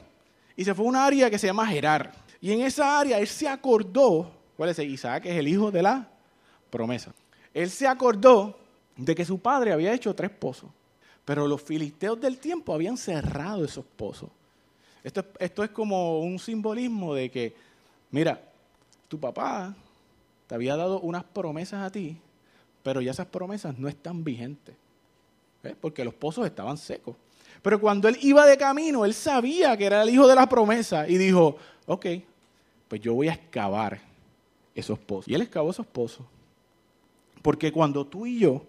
y 0.56 0.64
se 0.64 0.74
fue 0.74 0.86
a 0.86 0.90
una 0.90 1.06
área 1.06 1.30
que 1.30 1.38
se 1.38 1.48
llama 1.48 1.68
Gerar. 1.68 2.14
Y 2.40 2.52
en 2.52 2.62
esa 2.62 3.00
área 3.00 3.20
él 3.20 3.28
se 3.28 3.48
acordó, 3.48 4.32
¿cuál 4.56 4.70
es? 4.70 4.80
Isaac 4.80 5.26
es 5.26 5.38
el 5.38 5.48
hijo 5.48 5.72
de 5.72 5.82
la 5.82 6.08
promesa. 6.70 7.14
Él 7.54 7.70
se 7.70 7.88
acordó 7.88 8.58
de 8.96 9.16
que 9.16 9.26
su 9.26 9.40
padre 9.40 9.74
había 9.74 9.94
hecho 9.94 10.14
tres 10.14 10.32
pozos, 10.32 10.70
pero 11.24 11.48
los 11.48 11.62
filisteos 11.62 12.20
del 12.20 12.38
tiempo 12.38 12.74
habían 12.74 12.98
cerrado 12.98 13.66
esos 13.66 13.86
pozos. 13.86 14.30
Esto, 15.04 15.24
esto 15.40 15.64
es 15.64 15.70
como 15.70 16.20
un 16.20 16.40
simbolismo 16.40 17.14
de 17.14 17.30
que, 17.30 17.56
mira, 18.12 18.42
tu 19.08 19.20
papá 19.20 19.76
te 20.48 20.56
había 20.56 20.76
dado 20.76 21.00
unas 21.00 21.24
promesas 21.24 21.82
a 21.84 21.92
ti, 21.92 22.18
pero 22.84 23.02
ya 23.02 23.12
esas 23.12 23.28
promesas 23.28 23.78
no 23.78 23.88
están 23.88 24.24
vigentes, 24.24 24.76
porque 25.82 26.06
los 26.06 26.14
pozos 26.14 26.46
estaban 26.46 26.78
secos. 26.78 27.16
Pero 27.62 27.80
cuando 27.80 28.08
él 28.08 28.18
iba 28.22 28.46
de 28.46 28.58
camino, 28.58 29.06
él 29.06 29.14
sabía 29.14 29.76
que 29.76 29.86
era 29.86 30.04
el 30.04 30.10
hijo 30.10 30.28
de 30.28 30.36
la 30.36 30.48
promesa 30.48 31.08
y 31.08 31.18
dijo, 31.18 31.58
ok, 31.88 32.06
pues 32.88 33.02
yo 33.02 33.16
voy 33.16 33.28
a 33.28 33.34
excavar 33.34 34.00
esos 34.76 35.00
pozos. 35.00 35.28
Y 35.28 35.34
él 35.34 35.42
excavó 35.42 35.72
esos 35.72 35.88
pozos. 35.88 36.26
Porque 37.42 37.72
cuando 37.72 38.06
tú 38.06 38.28
y 38.28 38.40
yo 38.40 38.66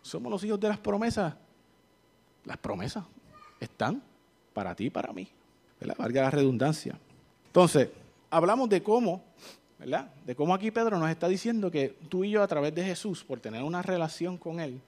somos 0.00 0.30
los 0.30 0.42
hijos 0.42 0.58
de 0.58 0.68
las 0.68 0.78
promesas, 0.78 1.34
las 2.44 2.56
promesas 2.56 3.04
están 3.60 4.02
para 4.52 4.74
ti 4.74 4.86
y 4.86 4.90
para 4.90 5.12
mí. 5.12 5.28
¿Verdad? 5.78 5.96
Valga 5.98 6.22
la 6.22 6.30
redundancia. 6.30 6.98
Entonces, 7.46 7.90
hablamos 8.32 8.68
de 8.70 8.82
cómo, 8.82 9.22
¿verdad? 9.78 10.10
De 10.24 10.34
cómo 10.34 10.54
aquí 10.54 10.70
Pedro 10.70 10.98
nos 10.98 11.10
está 11.10 11.28
diciendo 11.28 11.70
que 11.70 11.94
tú 12.08 12.24
y 12.24 12.30
yo 12.30 12.42
a 12.42 12.48
través 12.48 12.74
de 12.74 12.82
Jesús, 12.82 13.22
por 13.22 13.38
tener 13.40 13.62
una 13.62 13.82
relación 13.82 14.38
con 14.38 14.58
Él, 14.58 14.80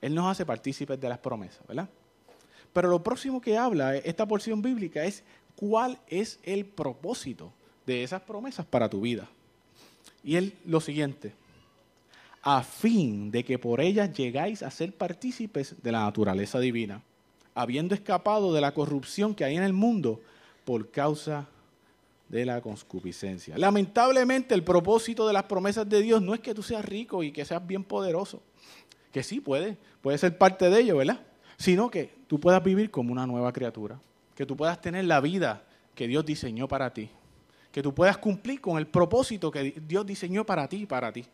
Él 0.00 0.14
nos 0.14 0.30
hace 0.30 0.44
partícipes 0.44 1.00
de 1.00 1.08
las 1.08 1.18
promesas, 1.18 1.64
¿verdad? 1.66 1.88
Pero 2.72 2.88
lo 2.88 3.02
próximo 3.02 3.40
que 3.40 3.56
habla 3.56 3.96
esta 3.96 4.26
porción 4.26 4.60
bíblica 4.60 5.04
es 5.04 5.22
cuál 5.54 5.98
es 6.08 6.40
el 6.42 6.64
propósito 6.64 7.52
de 7.86 8.02
esas 8.02 8.20
promesas 8.22 8.66
para 8.66 8.90
tu 8.90 9.02
vida. 9.02 9.28
Y 10.24 10.36
es 10.36 10.52
lo 10.66 10.80
siguiente, 10.80 11.34
a 12.42 12.64
fin 12.64 13.30
de 13.30 13.44
que 13.44 13.60
por 13.60 13.80
ellas 13.80 14.12
llegáis 14.12 14.64
a 14.64 14.70
ser 14.72 14.92
partícipes 14.92 15.76
de 15.80 15.92
la 15.92 16.00
naturaleza 16.00 16.58
divina, 16.58 17.00
habiendo 17.54 17.94
escapado 17.94 18.52
de 18.52 18.60
la 18.60 18.74
corrupción 18.74 19.36
que 19.36 19.44
hay 19.44 19.54
en 19.54 19.62
el 19.62 19.72
mundo 19.72 20.20
por 20.64 20.90
causa 20.90 21.46
de 22.32 22.46
la 22.46 22.62
concupiscencia. 22.62 23.58
Lamentablemente 23.58 24.54
el 24.54 24.64
propósito 24.64 25.26
de 25.26 25.34
las 25.34 25.44
promesas 25.44 25.86
de 25.86 26.00
Dios 26.00 26.22
no 26.22 26.32
es 26.32 26.40
que 26.40 26.54
tú 26.54 26.62
seas 26.62 26.82
rico 26.82 27.22
y 27.22 27.30
que 27.30 27.44
seas 27.44 27.64
bien 27.64 27.84
poderoso, 27.84 28.42
que 29.12 29.22
sí 29.22 29.38
puede, 29.38 29.76
puede 30.00 30.16
ser 30.16 30.38
parte 30.38 30.70
de 30.70 30.80
ello, 30.80 30.96
¿verdad? 30.96 31.20
Sino 31.58 31.90
que 31.90 32.10
tú 32.26 32.40
puedas 32.40 32.64
vivir 32.64 32.90
como 32.90 33.12
una 33.12 33.26
nueva 33.26 33.52
criatura, 33.52 34.00
que 34.34 34.46
tú 34.46 34.56
puedas 34.56 34.80
tener 34.80 35.04
la 35.04 35.20
vida 35.20 35.62
que 35.94 36.08
Dios 36.08 36.24
diseñó 36.24 36.66
para 36.66 36.94
ti, 36.94 37.10
que 37.70 37.82
tú 37.82 37.94
puedas 37.94 38.16
cumplir 38.16 38.62
con 38.62 38.78
el 38.78 38.86
propósito 38.86 39.50
que 39.50 39.82
Dios 39.86 40.06
diseñó 40.06 40.46
para 40.46 40.66
ti 40.66 40.78
y 40.78 40.86
para 40.86 41.12
ti 41.12 41.26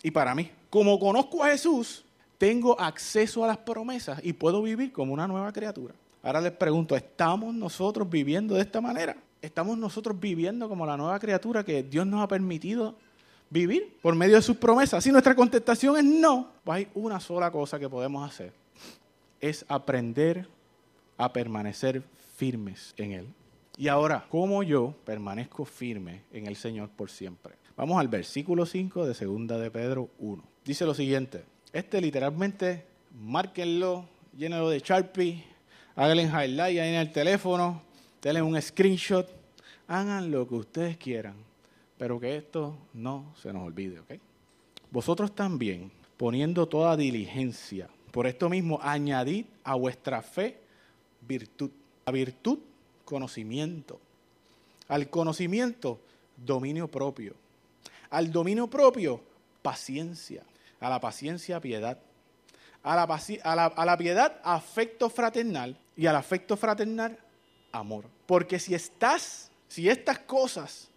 y 0.00 0.12
para 0.12 0.32
mí. 0.32 0.48
Como 0.70 0.96
conozco 1.00 1.42
a 1.42 1.48
Jesús, 1.48 2.04
tengo 2.38 2.80
acceso 2.80 3.42
a 3.42 3.48
las 3.48 3.58
promesas 3.58 4.20
y 4.22 4.32
puedo 4.32 4.62
vivir 4.62 4.92
como 4.92 5.12
una 5.12 5.26
nueva 5.26 5.52
criatura. 5.52 5.94
Ahora 6.22 6.40
les 6.40 6.52
pregunto, 6.52 6.94
¿estamos 6.94 7.52
nosotros 7.52 8.08
viviendo 8.08 8.54
de 8.54 8.60
esta 8.60 8.80
manera? 8.80 9.16
¿Estamos 9.42 9.78
nosotros 9.78 10.18
viviendo 10.18 10.68
como 10.68 10.86
la 10.86 10.96
nueva 10.96 11.18
criatura 11.18 11.64
que 11.64 11.82
Dios 11.82 12.06
nos 12.06 12.22
ha 12.22 12.28
permitido 12.28 12.96
vivir 13.50 13.96
por 14.02 14.14
medio 14.14 14.36
de 14.36 14.42
sus 14.42 14.56
promesas? 14.56 15.04
Si 15.04 15.12
nuestra 15.12 15.34
contestación 15.34 15.96
es 15.96 16.04
no, 16.04 16.52
pues 16.64 16.76
hay 16.76 16.88
una 16.94 17.20
sola 17.20 17.50
cosa 17.50 17.78
que 17.78 17.88
podemos 17.88 18.28
hacer. 18.28 18.52
Es 19.40 19.64
aprender 19.68 20.48
a 21.16 21.32
permanecer 21.32 22.02
firmes 22.36 22.94
en 22.96 23.12
Él. 23.12 23.26
Y 23.78 23.88
ahora, 23.88 24.26
¿cómo 24.30 24.62
yo 24.62 24.94
permanezco 25.04 25.64
firme 25.64 26.22
en 26.32 26.46
el 26.46 26.56
Señor 26.56 26.88
por 26.88 27.10
siempre? 27.10 27.54
Vamos 27.76 28.00
al 28.00 28.08
versículo 28.08 28.64
5 28.64 29.06
de 29.06 29.14
segunda 29.14 29.58
de 29.58 29.70
Pedro 29.70 30.08
1. 30.18 30.42
Dice 30.64 30.86
lo 30.86 30.94
siguiente, 30.94 31.44
este 31.74 32.00
literalmente, 32.00 32.86
márquenlo, 33.20 34.06
llénenlo 34.34 34.70
de 34.70 34.80
Sharpie, 34.80 35.44
háganle 35.94 36.22
highlight 36.22 36.78
ahí 36.80 36.88
en 36.88 36.94
el 36.94 37.12
teléfono, 37.12 37.82
denle 38.22 38.42
un 38.42 38.60
screenshot, 38.60 39.28
hagan 39.88 40.30
lo 40.30 40.46
que 40.48 40.54
ustedes 40.54 40.96
quieran, 40.96 41.36
pero 41.98 42.18
que 42.20 42.36
esto 42.36 42.76
no 42.94 43.34
se 43.40 43.52
nos 43.52 43.62
olvide, 43.62 44.00
¿ok? 44.00 44.12
Vosotros 44.90 45.34
también, 45.34 45.90
poniendo 46.16 46.66
toda 46.66 46.96
diligencia, 46.96 47.88
por 48.16 48.26
esto 48.26 48.48
mismo, 48.48 48.78
añadid 48.82 49.44
a 49.62 49.74
vuestra 49.74 50.22
fe 50.22 50.58
virtud. 51.20 51.70
A 52.06 52.10
virtud, 52.10 52.60
conocimiento. 53.04 54.00
Al 54.88 55.10
conocimiento, 55.10 56.00
dominio 56.34 56.88
propio. 56.88 57.34
Al 58.08 58.32
dominio 58.32 58.68
propio, 58.68 59.20
paciencia. 59.60 60.44
A 60.80 60.88
la 60.88 60.98
paciencia, 60.98 61.60
piedad. 61.60 61.98
A 62.82 62.96
la, 62.96 63.02
a 63.02 63.54
la, 63.54 63.66
a 63.66 63.84
la 63.84 63.98
piedad, 63.98 64.40
afecto 64.44 65.10
fraternal. 65.10 65.76
Y 65.94 66.06
al 66.06 66.16
afecto 66.16 66.56
fraternal, 66.56 67.18
amor. 67.78 68.04
Porque 68.26 68.58
si 68.58 68.74
estás, 68.74 69.50
si 69.68 69.88
estas 69.88 70.18
cosas 70.20 70.88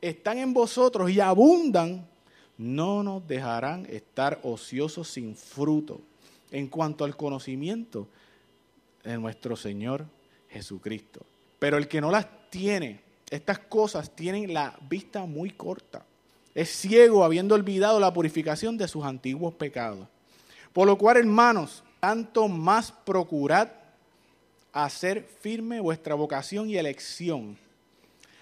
están 0.00 0.38
en 0.38 0.52
vosotros 0.52 1.10
y 1.10 1.20
abundan, 1.20 2.06
no 2.58 3.02
nos 3.02 3.26
dejarán 3.26 3.86
estar 3.86 4.38
ociosos 4.42 5.08
sin 5.08 5.34
fruto 5.34 6.00
en 6.50 6.68
cuanto 6.68 7.04
al 7.04 7.16
conocimiento 7.16 8.06
de 9.02 9.16
nuestro 9.18 9.56
Señor 9.56 10.04
Jesucristo. 10.50 11.24
Pero 11.58 11.78
el 11.78 11.88
que 11.88 12.00
no 12.00 12.10
las 12.10 12.26
tiene, 12.50 13.00
estas 13.30 13.58
cosas 13.60 14.14
tienen 14.14 14.52
la 14.52 14.78
vista 14.88 15.24
muy 15.24 15.50
corta. 15.50 16.04
Es 16.54 16.68
ciego 16.68 17.24
habiendo 17.24 17.54
olvidado 17.54 18.00
la 18.00 18.12
purificación 18.12 18.76
de 18.76 18.88
sus 18.88 19.04
antiguos 19.04 19.54
pecados. 19.54 20.06
Por 20.72 20.86
lo 20.86 20.98
cual, 20.98 21.16
hermanos, 21.16 21.82
tanto 22.00 22.48
más 22.48 22.92
procurad 22.92 23.68
hacer 24.72 25.24
firme 25.40 25.80
vuestra 25.80 26.14
vocación 26.14 26.68
y 26.68 26.76
elección, 26.76 27.56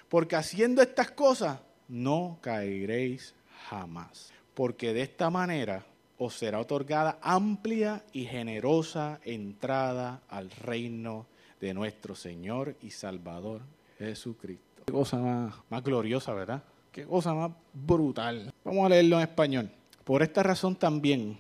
porque 0.09 0.37
haciendo 0.37 0.83
estas 0.83 1.11
cosas 1.11 1.61
no 1.89 2.39
caeréis 2.41 3.35
jamás, 3.69 4.33
porque 4.55 4.93
de 4.93 5.03
esta 5.03 5.31
manera 5.31 5.85
os 6.19 6.35
será 6.35 6.61
otorgada 6.61 7.19
amplia 7.23 8.05
y 8.13 8.25
generosa 8.25 9.21
entrada 9.25 10.21
al 10.29 10.51
reino 10.51 11.27
de 11.61 11.75
nuestro 11.75 12.15
Señor 12.15 12.77
y 12.83 12.91
Salvador 12.91 13.63
Jesucristo. 13.99 14.83
Qué 14.87 14.93
cosa 14.93 15.19
más, 15.19 15.55
más 15.71 15.83
gloriosa, 15.83 16.33
¿verdad? 16.35 16.63
Qué 16.93 17.05
cosa 17.05 17.35
más 17.35 17.53
brutal. 17.73 18.53
Vamos 18.65 18.87
a 18.87 18.89
leerlo 18.89 19.17
en 19.17 19.23
español. 19.23 19.71
Por 20.05 20.23
esta 20.23 20.43
razón 20.43 20.75
también, 20.75 21.37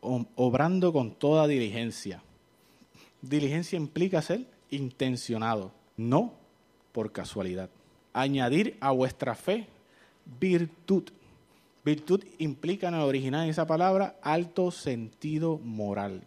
obrando 0.00 0.92
con 0.92 1.12
toda 1.12 1.46
diligencia. 1.46 2.22
Diligencia 3.22 3.76
implica 3.76 4.22
ser 4.22 4.46
intencionado, 4.70 5.72
no 5.96 6.34
por 6.92 7.12
casualidad. 7.12 7.70
Añadir 8.12 8.76
a 8.80 8.90
vuestra 8.90 9.34
fe 9.34 9.66
virtud. 10.40 11.04
Virtud 11.84 12.24
implica 12.38 12.88
en 12.88 12.94
el 12.94 13.00
original 13.00 13.44
de 13.44 13.50
esa 13.50 13.66
palabra 13.66 14.16
alto 14.22 14.70
sentido 14.70 15.58
moral. 15.58 16.22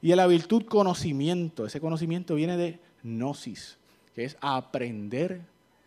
Y 0.00 0.10
en 0.10 0.16
la 0.16 0.26
virtud 0.26 0.64
conocimiento, 0.64 1.64
ese 1.64 1.80
conocimiento 1.80 2.34
viene 2.34 2.56
de 2.56 2.80
gnosis, 3.04 3.76
que 4.14 4.24
es 4.24 4.36
aprender 4.40 5.42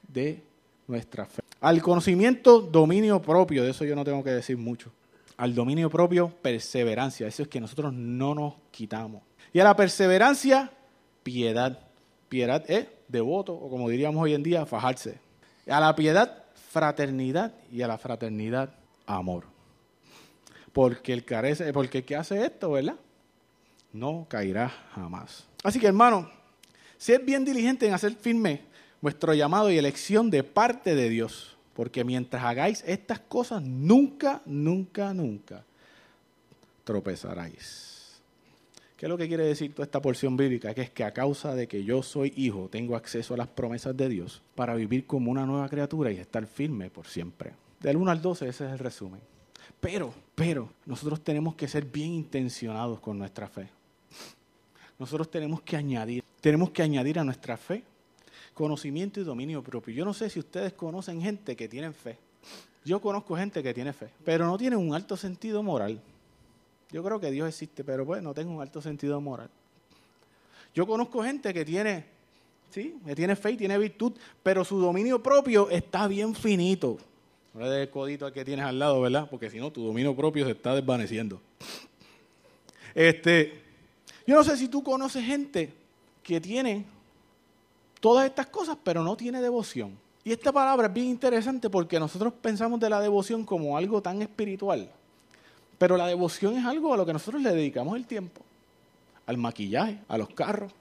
de 0.08 0.42
nuestra 0.88 1.26
fe. 1.26 1.42
Al 1.60 1.82
conocimiento, 1.82 2.62
dominio 2.62 3.22
propio, 3.22 3.64
de 3.64 3.72
eso 3.72 3.84
yo 3.84 3.96
no 3.96 4.06
tengo 4.06 4.24
que 4.24 4.32
decir 4.32 4.58
mucho. 4.58 4.92
Al 5.36 5.54
dominio 5.54 5.90
propio, 5.90 6.30
perseverancia, 6.30 7.28
eso 7.28 7.44
es 7.44 7.50
que 7.50 7.60
nosotros 7.60 7.94
no 7.94 8.34
nos 8.34 8.54
quitamos. 8.72 9.22
Y 9.54 9.60
a 9.60 9.64
la 9.64 9.76
perseverancia, 9.76 10.72
piedad. 11.24 11.80
Piedad 12.30 12.64
es 12.70 12.88
devoto, 13.08 13.54
o 13.54 13.70
como 13.70 13.90
diríamos 13.90 14.22
hoy 14.22 14.34
en 14.34 14.44
día, 14.44 14.66
fajarse. 14.66 15.20
A 15.68 15.80
la 15.80 15.96
piedad, 15.96 16.44
fraternidad, 16.72 17.54
y 17.72 17.82
a 17.82 17.88
la 17.88 17.98
fraternidad, 17.98 18.74
amor. 19.06 19.46
Porque 20.74 21.14
el, 21.14 21.24
carece, 21.24 21.72
porque 21.72 22.00
el 22.00 22.06
que 22.06 22.16
hace 22.16 22.46
esto, 22.46 22.72
¿verdad? 22.72 22.96
no 23.96 24.28
caerá 24.30 24.70
jamás. 24.94 25.46
Así 25.64 25.80
que 25.80 25.88
hermano, 25.88 26.30
sed 26.98 27.24
bien 27.24 27.46
diligente 27.46 27.88
en 27.88 27.94
hacer 27.94 28.14
firme 28.14 28.62
vuestro 29.02 29.34
llamado 29.34 29.72
y 29.72 29.78
elección 29.78 30.30
de 30.30 30.44
parte 30.44 30.96
de 30.96 31.10
Dios, 31.10 31.56
porque 31.74 32.04
mientras 32.04 32.44
hagáis 32.44 32.84
estas 32.86 33.20
cosas, 33.20 33.64
nunca, 33.64 34.42
nunca, 34.46 35.14
nunca 35.14 35.64
tropezaráis. 36.84 37.95
¿Qué 38.98 39.06
es 39.06 39.10
lo 39.10 39.18
que 39.18 39.28
quiere 39.28 39.44
decir 39.44 39.74
toda 39.74 39.86
esta 39.86 40.02
porción 40.02 40.38
bíblica? 40.38 40.74
Que 40.74 40.82
es 40.82 40.90
que 40.90 41.04
a 41.04 41.12
causa 41.12 41.54
de 41.54 41.68
que 41.68 41.84
yo 41.84 42.02
soy 42.02 42.34
hijo, 42.36 42.70
tengo 42.70 42.96
acceso 42.96 43.34
a 43.34 43.38
las 43.38 43.48
promesas 43.48 43.96
de 43.96 44.08
Dios 44.08 44.42
para 44.56 44.74
vivir 44.76 45.06
como 45.06 45.32
una 45.32 45.46
nueva 45.46 45.68
criatura 45.68 46.12
y 46.12 46.18
estar 46.18 46.48
firme 46.48 46.90
por 46.90 47.08
siempre. 47.08 47.54
Del 47.82 47.98
1 47.98 48.12
al 48.12 48.22
12 48.22 48.48
ese 48.48 48.66
es 48.66 48.72
el 48.72 48.80
resumen. 48.80 49.20
Pero, 49.82 50.14
pero, 50.34 50.70
nosotros 50.86 51.22
tenemos 51.22 51.56
que 51.56 51.68
ser 51.68 51.86
bien 51.86 52.14
intencionados 52.14 53.00
con 53.00 53.18
nuestra 53.18 53.48
fe 53.48 53.70
nosotros 54.98 55.30
tenemos 55.30 55.62
que 55.62 55.76
añadir, 55.76 56.24
tenemos 56.42 56.72
que 56.72 56.82
añadir 56.82 57.20
a 57.20 57.24
nuestra 57.24 57.58
fe 57.58 57.84
conocimiento 58.54 59.20
y 59.20 59.24
dominio 59.24 59.62
propio. 59.62 59.94
Yo 59.94 60.06
no 60.06 60.14
sé 60.14 60.30
si 60.30 60.40
ustedes 60.40 60.74
conocen 60.74 61.22
gente 61.22 61.56
que 61.56 61.68
tiene 61.68 61.92
fe. 61.92 62.18
Yo 62.86 63.02
conozco 63.02 63.36
gente 63.36 63.62
que 63.62 63.74
tiene 63.74 63.92
fe, 63.92 64.10
pero 64.24 64.46
no 64.46 64.58
tiene 64.58 64.78
un 64.78 64.94
alto 64.94 65.18
sentido 65.18 65.62
moral. 65.62 66.00
Yo 66.96 67.04
creo 67.04 67.20
que 67.20 67.30
Dios 67.30 67.50
existe, 67.50 67.84
pero 67.84 68.06
pues 68.06 68.24
no 68.24 68.34
tengo 68.34 68.54
un 68.54 68.62
alto 68.62 68.82
sentido 68.82 69.20
moral. 69.20 69.50
Yo 70.74 70.88
conozco 70.88 71.22
gente 71.22 71.54
que 71.54 71.66
tiene, 71.66 72.06
sí, 72.70 72.96
que 73.06 73.14
tiene 73.14 73.36
fe 73.36 73.52
y 73.52 73.58
tiene 73.58 73.78
virtud, 73.78 74.14
pero 74.42 74.64
su 74.64 74.80
dominio 74.80 75.22
propio 75.22 75.70
está 75.70 76.08
bien 76.08 76.34
finito. 76.34 76.98
No 77.54 77.60
le 77.60 77.70
des 77.70 77.82
el 77.82 77.90
codito 77.90 78.26
al 78.26 78.32
que 78.32 78.46
tienes 78.46 78.64
al 78.64 78.80
lado, 78.80 79.02
¿verdad? 79.02 79.28
Porque 79.30 79.50
si 79.50 79.60
no, 79.60 79.74
tu 79.74 79.86
dominio 79.86 80.16
propio 80.16 80.46
se 80.46 80.52
está 80.52 80.74
desvaneciendo. 80.74 81.42
Este, 82.94 83.62
yo 84.26 84.36
no 84.36 84.46
sé 84.46 84.56
si 84.56 84.70
tú 84.70 84.82
conoces 84.82 85.26
gente 85.26 85.74
que 86.24 86.40
tiene 86.40 86.86
todas 88.00 88.26
estas 88.26 88.46
cosas, 88.46 88.78
pero 88.82 89.04
no 89.04 89.18
tiene 89.18 89.42
devoción. 89.42 89.98
Y 90.24 90.32
esta 90.32 90.54
palabra 90.54 90.88
es 90.88 90.94
bien 90.94 91.08
interesante 91.08 91.70
porque 91.70 92.00
nosotros 92.00 92.32
pensamos 92.42 92.80
de 92.80 92.90
la 92.90 93.02
devoción 93.02 93.44
como 93.44 93.76
algo 93.76 94.02
tan 94.02 94.22
espiritual. 94.22 94.90
Pero 95.78 95.98
la 95.98 96.08
devoción 96.08 96.58
es 96.58 96.66
algo 96.66 96.94
a 96.94 96.98
lo 96.98 97.06
que 97.06 97.14
nosotros 97.14 97.42
le 97.42 97.52
dedicamos 97.52 97.96
el 97.98 98.06
tiempo. 98.06 98.42
Al 99.26 99.38
maquillaje, 99.38 100.00
a 100.08 100.18
los 100.18 100.30
carros, 100.30 100.72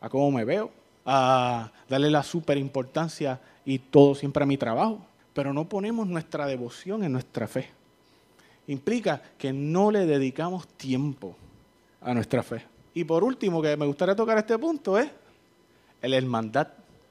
a 0.00 0.08
cómo 0.08 0.30
me 0.30 0.44
veo, 0.44 0.70
a 1.04 1.70
darle 1.88 2.10
la 2.10 2.22
super 2.22 2.56
importancia 2.56 3.40
y 3.64 3.78
todo 3.78 4.14
siempre 4.14 4.42
a 4.42 4.46
mi 4.46 4.56
trabajo. 4.56 5.00
Pero 5.34 5.52
no 5.52 5.68
ponemos 5.68 6.06
nuestra 6.06 6.46
devoción 6.46 7.04
en 7.04 7.12
nuestra 7.12 7.46
fe. 7.46 7.68
Implica 8.66 9.20
que 9.36 9.52
no 9.52 9.90
le 9.90 10.06
dedicamos 10.06 10.66
tiempo 10.68 11.36
a 12.00 12.14
nuestra 12.14 12.42
fe. 12.42 12.64
Y 12.94 13.04
por 13.04 13.24
último, 13.24 13.60
que 13.60 13.76
me 13.76 13.86
gustaría 13.86 14.16
tocar 14.16 14.38
este 14.38 14.58
punto 14.58 14.98
es 14.98 15.10
el 16.00 16.14
hermandad. 16.14 16.68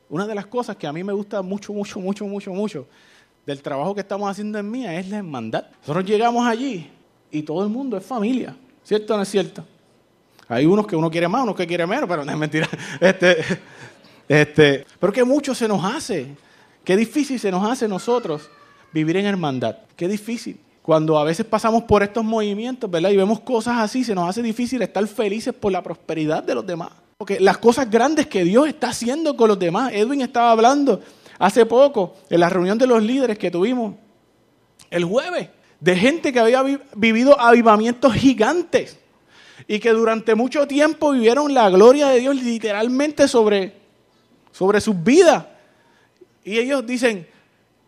Una 0.10 0.26
de 0.26 0.36
las 0.36 0.48
cosas 0.48 0.76
que 0.76 0.88
a 0.88 0.94
mí 0.94 1.04
me 1.04 1.14
gusta 1.14 1.42
mucho, 1.42 1.74
mucho, 1.74 2.00
mucho, 2.00 2.26
mucho, 2.26 2.54
mucho 2.54 2.88
del 3.46 3.62
trabajo 3.62 3.96
que 3.96 4.02
estamos 4.02 4.30
haciendo 4.30 4.60
en 4.60 4.70
Mía 4.70 4.98
es 5.00 5.10
la 5.10 5.18
hermandad. 5.18 5.66
Nosotros 5.82 6.06
llegamos 6.06 6.46
allí 6.46 6.90
y 7.32 7.44
todo 7.44 7.64
el 7.64 7.70
mundo 7.70 7.98
es 7.98 8.06
familia, 8.06 8.56
¿cierto 8.84 9.14
o 9.14 9.18
no 9.18 9.24
es 9.24 9.30
cierto? 9.30 9.64
Hay 10.48 10.66
unos 10.66 10.88
que 10.88 10.96
uno 10.96 11.12
quiere 11.12 11.28
más, 11.28 11.44
unos 11.44 11.56
que 11.56 11.68
quiere 11.68 11.86
menos, 11.86 12.10
pero 12.10 12.26
no 12.26 12.32
es 12.32 12.38
mentira. 12.38 12.68
Este, 13.00 13.38
este, 14.28 14.86
pero 15.00 15.14
que 15.14 15.24
mucho 15.24 15.54
se 15.54 15.68
nos 15.68 15.84
hace. 15.84 16.36
Qué 16.84 16.98
difícil 16.98 17.40
se 17.40 17.52
nos 17.52 17.70
hace 17.70 17.88
nosotros 17.88 18.50
vivir 18.92 19.18
en 19.18 19.26
hermandad. 19.26 19.78
Qué 19.96 20.08
difícil. 20.08 20.60
Cuando 20.82 21.20
a 21.20 21.24
veces 21.24 21.46
pasamos 21.46 21.84
por 21.84 22.02
estos 22.02 22.24
movimientos, 22.24 22.90
¿verdad? 22.90 23.12
Y 23.12 23.18
vemos 23.18 23.42
cosas 23.42 23.78
así, 23.78 24.04
se 24.04 24.16
nos 24.16 24.28
hace 24.28 24.42
difícil 24.42 24.82
estar 24.82 25.06
felices 25.08 25.54
por 25.54 25.72
la 25.72 25.84
prosperidad 25.84 26.44
de 26.44 26.56
los 26.56 26.66
demás. 26.66 26.90
Porque 27.18 27.40
las 27.40 27.58
cosas 27.58 27.90
grandes 27.90 28.28
que 28.28 28.44
Dios 28.44 28.68
está 28.68 28.90
haciendo 28.90 29.36
con 29.36 29.50
los 29.50 29.60
demás. 29.60 29.92
Edwin 29.94 30.22
estaba 30.22 30.52
hablando 30.52 31.02
hace 31.38 31.66
poco 31.66 32.16
en 32.30 32.40
la 32.40 32.50
reunión 32.50 32.78
de 32.78 32.88
los 32.88 33.04
líderes 33.04 33.38
que 33.38 33.52
tuvimos 33.52 33.94
el 34.90 35.06
jueves, 35.06 35.50
de 35.80 35.96
gente 35.96 36.34
que 36.34 36.40
había 36.40 36.64
vivido 36.96 37.40
avivamientos 37.40 38.14
gigantes 38.14 39.00
y 39.68 39.80
que 39.80 39.92
durante 39.92 40.36
mucho 40.36 40.68
tiempo 40.68 41.12
vivieron 41.12 41.54
la 41.54 41.70
gloria 41.70 42.10
de 42.10 42.20
Dios 42.20 42.36
literalmente 42.36 43.28
sobre, 43.28 43.74
sobre 44.52 44.82
sus 44.82 45.02
vidas. 45.04 45.46
Y 46.44 46.58
ellos 46.58 46.86
dicen, 46.86 47.28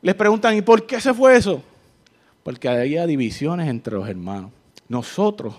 les 0.01 0.15
preguntan, 0.15 0.55
¿y 0.55 0.61
por 0.61 0.85
qué 0.85 1.01
se 1.01 1.13
fue 1.13 1.35
eso? 1.35 1.63
Porque 2.43 2.69
había 2.69 3.05
divisiones 3.05 3.67
entre 3.67 3.95
los 3.95 4.07
hermanos. 4.07 4.51
Nosotros, 4.87 5.55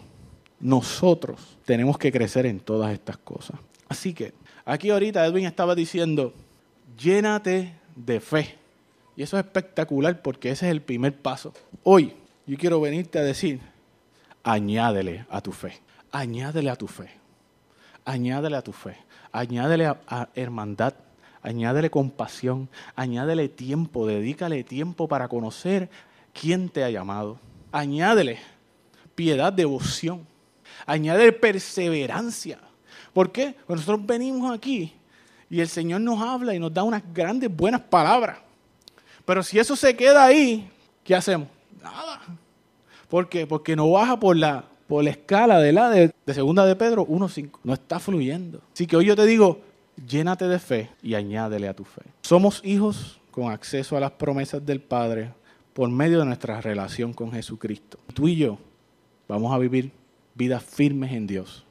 nosotros 0.60 1.58
tenemos 1.64 1.98
que 1.98 2.12
crecer 2.12 2.46
en 2.46 2.60
todas 2.60 2.92
estas 2.92 3.16
cosas. 3.16 3.58
Así 3.88 4.14
que 4.14 4.32
aquí 4.64 4.90
ahorita 4.90 5.24
Edwin 5.26 5.46
estaba 5.46 5.74
diciendo, 5.74 6.32
llénate 6.96 7.74
de 7.94 8.20
fe. 8.20 8.56
Y 9.16 9.22
eso 9.22 9.38
es 9.38 9.44
espectacular 9.44 10.22
porque 10.22 10.50
ese 10.50 10.66
es 10.66 10.72
el 10.72 10.82
primer 10.82 11.16
paso. 11.16 11.52
Hoy 11.82 12.14
yo 12.46 12.56
quiero 12.58 12.80
venirte 12.80 13.18
a 13.18 13.22
decir, 13.22 13.60
añádele 14.42 15.26
a 15.30 15.40
tu 15.40 15.52
fe, 15.52 15.80
añádele 16.10 16.70
a 16.70 16.76
tu 16.76 16.88
fe, 16.88 17.10
añádele 18.04 18.56
a 18.56 18.62
tu 18.62 18.72
fe, 18.72 18.96
añádele 19.30 19.86
a, 19.86 20.28
hermandad, 20.34 20.94
añádele 21.42 21.90
compasión, 21.90 22.68
añádele 22.96 23.48
tiempo, 23.48 24.06
dedícale 24.06 24.64
tiempo 24.64 25.08
para 25.08 25.28
conocer 25.28 25.88
quién 26.32 26.68
te 26.68 26.84
ha 26.84 26.90
llamado. 26.90 27.38
Añádele 27.70 28.38
piedad, 29.14 29.52
devoción, 29.52 30.26
añádele 30.86 31.32
perseverancia. 31.32 32.58
¿Por 33.12 33.30
qué? 33.30 33.54
Porque 33.66 33.80
nosotros 33.80 34.06
venimos 34.06 34.52
aquí 34.52 34.92
y 35.48 35.60
el 35.60 35.68
Señor 35.68 36.00
nos 36.00 36.20
habla 36.20 36.54
y 36.54 36.58
nos 36.58 36.72
da 36.72 36.82
unas 36.82 37.02
grandes 37.12 37.54
buenas 37.54 37.82
palabras. 37.82 38.38
Pero 39.24 39.42
si 39.42 39.58
eso 39.58 39.76
se 39.76 39.94
queda 39.94 40.24
ahí, 40.24 40.68
¿qué 41.04 41.14
hacemos? 41.14 41.48
Nada. 41.80 42.20
¿Por 43.08 43.28
qué? 43.28 43.46
Porque 43.46 43.76
no 43.76 43.90
baja 43.90 44.18
por 44.18 44.36
la, 44.36 44.64
por 44.86 45.04
la 45.04 45.10
escala 45.10 45.58
de 45.58 45.72
la 45.72 45.90
de, 45.90 46.12
segunda 46.32 46.64
de 46.66 46.76
Pedro 46.76 47.06
1.5. 47.06 47.58
No 47.64 47.74
está 47.74 47.98
fluyendo. 47.98 48.60
Así 48.72 48.86
que 48.86 48.96
hoy 48.96 49.06
yo 49.06 49.16
te 49.16 49.26
digo, 49.26 49.60
llénate 50.06 50.48
de 50.48 50.58
fe 50.58 50.90
y 51.02 51.14
añádele 51.14 51.68
a 51.68 51.74
tu 51.74 51.84
fe. 51.84 52.02
Somos 52.22 52.60
hijos 52.64 53.20
con 53.30 53.50
acceso 53.50 53.96
a 53.96 54.00
las 54.00 54.12
promesas 54.12 54.64
del 54.64 54.80
Padre 54.80 55.32
por 55.72 55.88
medio 55.90 56.18
de 56.20 56.26
nuestra 56.26 56.60
relación 56.60 57.12
con 57.12 57.32
Jesucristo. 57.32 57.98
Tú 58.14 58.28
y 58.28 58.36
yo 58.36 58.58
vamos 59.28 59.52
a 59.52 59.58
vivir 59.58 59.92
vidas 60.34 60.62
firmes 60.62 61.12
en 61.12 61.26
Dios, 61.26 61.64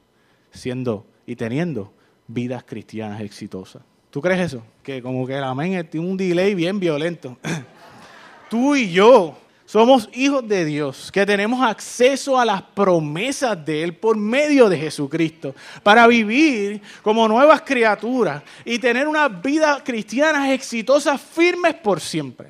siendo 0.52 1.06
y 1.26 1.36
teniendo 1.36 1.92
vidas 2.26 2.64
cristianas 2.64 3.20
exitosas. 3.20 3.82
¿Tú 4.10 4.20
crees 4.20 4.40
eso? 4.40 4.62
Que 4.82 5.00
como 5.02 5.26
que 5.26 5.36
el 5.36 5.44
amén 5.44 5.88
tiene 5.90 6.06
un 6.06 6.16
delay 6.16 6.54
bien 6.54 6.78
violento. 6.78 7.38
Tú 8.50 8.76
y 8.76 8.90
yo 8.92 9.38
somos 9.72 10.10
hijos 10.12 10.46
de 10.46 10.66
Dios, 10.66 11.10
que 11.10 11.24
tenemos 11.24 11.62
acceso 11.62 12.38
a 12.38 12.44
las 12.44 12.60
promesas 12.60 13.64
de 13.64 13.82
Él 13.82 13.96
por 13.96 14.18
medio 14.18 14.68
de 14.68 14.76
Jesucristo, 14.76 15.54
para 15.82 16.06
vivir 16.06 16.82
como 17.00 17.26
nuevas 17.26 17.62
criaturas 17.62 18.42
y 18.66 18.78
tener 18.78 19.08
una 19.08 19.28
vida 19.28 19.82
cristiana 19.82 20.52
exitosa, 20.52 21.16
firmes 21.16 21.72
por 21.76 22.02
siempre. 22.02 22.48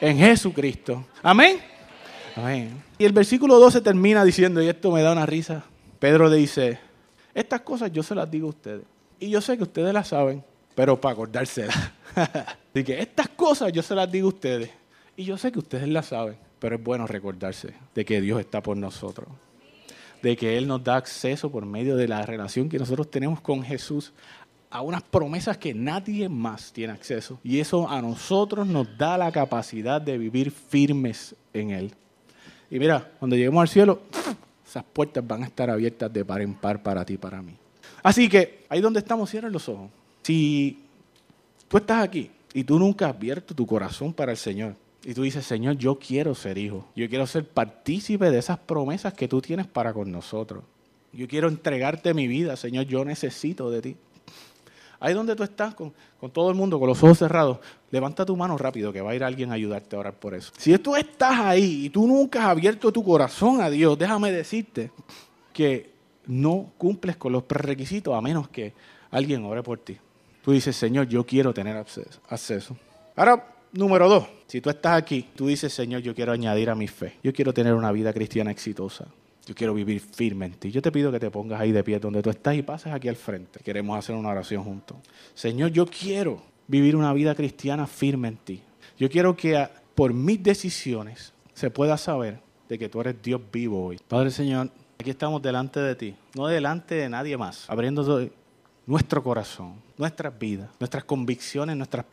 En 0.00 0.18
Jesucristo. 0.18 1.06
Amén. 1.22 1.60
Amén. 2.34 2.82
Y 2.98 3.04
el 3.04 3.12
versículo 3.12 3.60
12 3.60 3.80
termina 3.80 4.24
diciendo, 4.24 4.60
y 4.60 4.66
esto 4.68 4.90
me 4.90 5.00
da 5.00 5.12
una 5.12 5.24
risa, 5.24 5.62
Pedro 6.00 6.28
le 6.28 6.38
dice, 6.38 6.80
estas 7.32 7.60
cosas 7.60 7.92
yo 7.92 8.02
se 8.02 8.16
las 8.16 8.28
digo 8.28 8.48
a 8.48 8.50
ustedes. 8.50 8.82
Y 9.20 9.30
yo 9.30 9.40
sé 9.40 9.56
que 9.56 9.62
ustedes 9.62 9.94
las 9.94 10.08
saben, 10.08 10.42
pero 10.74 11.00
para 11.00 11.12
acordársela. 11.12 11.94
Así 12.16 12.82
que 12.82 13.00
estas 13.00 13.28
cosas 13.28 13.72
yo 13.72 13.80
se 13.80 13.94
las 13.94 14.10
digo 14.10 14.26
a 14.26 14.30
ustedes. 14.30 14.81
Y 15.16 15.24
yo 15.24 15.36
sé 15.36 15.52
que 15.52 15.58
ustedes 15.58 15.88
las 15.88 16.06
saben, 16.06 16.36
pero 16.58 16.76
es 16.76 16.82
bueno 16.82 17.06
recordarse 17.06 17.74
de 17.94 18.04
que 18.04 18.20
Dios 18.20 18.40
está 18.40 18.62
por 18.62 18.76
nosotros. 18.76 19.28
De 20.22 20.36
que 20.36 20.56
Él 20.56 20.66
nos 20.66 20.82
da 20.82 20.96
acceso 20.96 21.50
por 21.50 21.66
medio 21.66 21.96
de 21.96 22.08
la 22.08 22.24
relación 22.24 22.68
que 22.68 22.78
nosotros 22.78 23.10
tenemos 23.10 23.40
con 23.40 23.62
Jesús 23.62 24.12
a 24.70 24.80
unas 24.80 25.02
promesas 25.02 25.58
que 25.58 25.74
nadie 25.74 26.28
más 26.28 26.72
tiene 26.72 26.94
acceso. 26.94 27.38
Y 27.44 27.60
eso 27.60 27.88
a 27.88 28.00
nosotros 28.00 28.66
nos 28.66 28.96
da 28.96 29.18
la 29.18 29.30
capacidad 29.30 30.00
de 30.00 30.16
vivir 30.16 30.50
firmes 30.50 31.34
en 31.52 31.70
Él. 31.70 31.92
Y 32.70 32.78
mira, 32.78 33.12
cuando 33.18 33.36
lleguemos 33.36 33.60
al 33.60 33.68
cielo, 33.68 34.00
esas 34.66 34.84
puertas 34.84 35.26
van 35.26 35.42
a 35.42 35.46
estar 35.46 35.68
abiertas 35.68 36.10
de 36.10 36.24
par 36.24 36.40
en 36.40 36.54
par 36.54 36.82
para 36.82 37.04
ti 37.04 37.14
y 37.14 37.18
para 37.18 37.42
mí. 37.42 37.54
Así 38.02 38.28
que 38.30 38.64
ahí 38.70 38.80
donde 38.80 39.00
estamos, 39.00 39.30
cierren 39.30 39.52
los 39.52 39.68
ojos. 39.68 39.90
Si 40.22 40.82
tú 41.68 41.76
estás 41.76 42.02
aquí 42.02 42.30
y 42.54 42.64
tú 42.64 42.78
nunca 42.78 43.06
has 43.08 43.14
abierto 43.14 43.54
tu 43.54 43.66
corazón 43.66 44.14
para 44.14 44.32
el 44.32 44.38
Señor, 44.38 44.74
y 45.04 45.14
tú 45.14 45.22
dices, 45.22 45.44
Señor, 45.44 45.76
yo 45.76 45.98
quiero 45.98 46.34
ser 46.34 46.58
hijo, 46.58 46.86
yo 46.94 47.08
quiero 47.08 47.26
ser 47.26 47.48
partícipe 47.48 48.30
de 48.30 48.38
esas 48.38 48.58
promesas 48.58 49.14
que 49.14 49.28
tú 49.28 49.40
tienes 49.40 49.66
para 49.66 49.92
con 49.92 50.10
nosotros. 50.12 50.64
Yo 51.12 51.28
quiero 51.28 51.48
entregarte 51.48 52.14
mi 52.14 52.26
vida, 52.26 52.56
Señor, 52.56 52.86
yo 52.86 53.04
necesito 53.04 53.70
de 53.70 53.82
ti. 53.82 53.96
Ahí 55.00 55.14
donde 55.14 55.34
tú 55.34 55.42
estás, 55.42 55.74
con, 55.74 55.92
con, 56.20 56.30
todo 56.30 56.48
el 56.48 56.54
mundo, 56.54 56.78
con 56.78 56.88
los 56.88 57.02
ojos 57.02 57.18
cerrados, 57.18 57.58
levanta 57.90 58.24
tu 58.24 58.36
mano 58.36 58.56
rápido, 58.56 58.92
que 58.92 59.00
va 59.00 59.10
a 59.10 59.14
ir 59.16 59.24
alguien 59.24 59.50
a 59.50 59.54
ayudarte 59.54 59.96
a 59.96 59.98
orar 59.98 60.14
por 60.14 60.32
eso. 60.32 60.52
Si 60.56 60.76
tú 60.78 60.94
estás 60.94 61.40
ahí 61.40 61.86
y 61.86 61.90
tú 61.90 62.06
nunca 62.06 62.44
has 62.44 62.50
abierto 62.50 62.92
tu 62.92 63.02
corazón 63.02 63.60
a 63.60 63.68
Dios, 63.68 63.98
déjame 63.98 64.30
decirte 64.30 64.92
que 65.52 65.90
no 66.26 66.70
cumples 66.78 67.16
con 67.16 67.32
los 67.32 67.42
prerequisitos 67.42 68.14
a 68.14 68.20
menos 68.20 68.48
que 68.48 68.72
alguien 69.10 69.44
ore 69.44 69.62
por 69.64 69.80
ti. 69.80 69.98
Tú 70.44 70.52
dices, 70.52 70.76
Señor, 70.76 71.08
yo 71.08 71.26
quiero 71.26 71.52
tener 71.52 71.76
acceso. 71.76 72.76
Ahora, 73.16 73.51
número 73.72 74.08
dos, 74.08 74.26
si 74.46 74.60
tú 74.60 74.70
estás 74.70 74.96
aquí, 74.96 75.28
tú 75.34 75.46
dices, 75.46 75.72
Señor, 75.72 76.02
yo 76.02 76.14
quiero 76.14 76.32
añadir 76.32 76.70
a 76.70 76.74
mi 76.74 76.88
fe. 76.88 77.14
Yo 77.22 77.32
quiero 77.32 77.52
tener 77.52 77.74
una 77.74 77.92
vida 77.92 78.12
cristiana 78.12 78.50
exitosa. 78.50 79.06
Yo 79.46 79.54
quiero 79.54 79.74
vivir 79.74 80.00
firme 80.00 80.46
en 80.46 80.52
ti. 80.52 80.70
Yo 80.70 80.80
te 80.80 80.92
pido 80.92 81.10
que 81.10 81.18
te 81.18 81.30
pongas 81.30 81.60
ahí 81.60 81.72
de 81.72 81.82
pie 81.82 81.98
donde 81.98 82.22
tú 82.22 82.30
estás 82.30 82.54
y 82.54 82.62
pases 82.62 82.92
aquí 82.92 83.08
al 83.08 83.16
frente. 83.16 83.60
Queremos 83.60 83.98
hacer 83.98 84.14
una 84.14 84.28
oración 84.28 84.62
juntos. 84.62 84.98
Señor, 85.34 85.70
yo 85.70 85.86
quiero 85.86 86.42
vivir 86.68 86.94
una 86.94 87.12
vida 87.12 87.34
cristiana 87.34 87.86
firme 87.86 88.28
en 88.28 88.36
ti. 88.36 88.62
Yo 88.98 89.10
quiero 89.10 89.36
que 89.36 89.68
por 89.94 90.14
mis 90.14 90.42
decisiones 90.42 91.32
se 91.54 91.70
pueda 91.70 91.96
saber 91.96 92.40
de 92.68 92.78
que 92.78 92.88
tú 92.88 93.00
eres 93.00 93.20
Dios 93.20 93.40
vivo 93.52 93.84
hoy. 93.84 93.98
Padre 94.06 94.30
Señor, 94.30 94.70
aquí 94.98 95.10
estamos 95.10 95.42
delante 95.42 95.80
de 95.80 95.94
ti, 95.94 96.14
no 96.34 96.46
delante 96.46 96.94
de 96.94 97.08
nadie 97.08 97.36
más, 97.36 97.68
abriendo 97.68 98.30
nuestro 98.86 99.22
corazón, 99.22 99.74
nuestras 99.96 100.38
vidas, 100.38 100.70
nuestras 100.80 101.04
convicciones, 101.04 101.76
nuestras, 101.76 102.06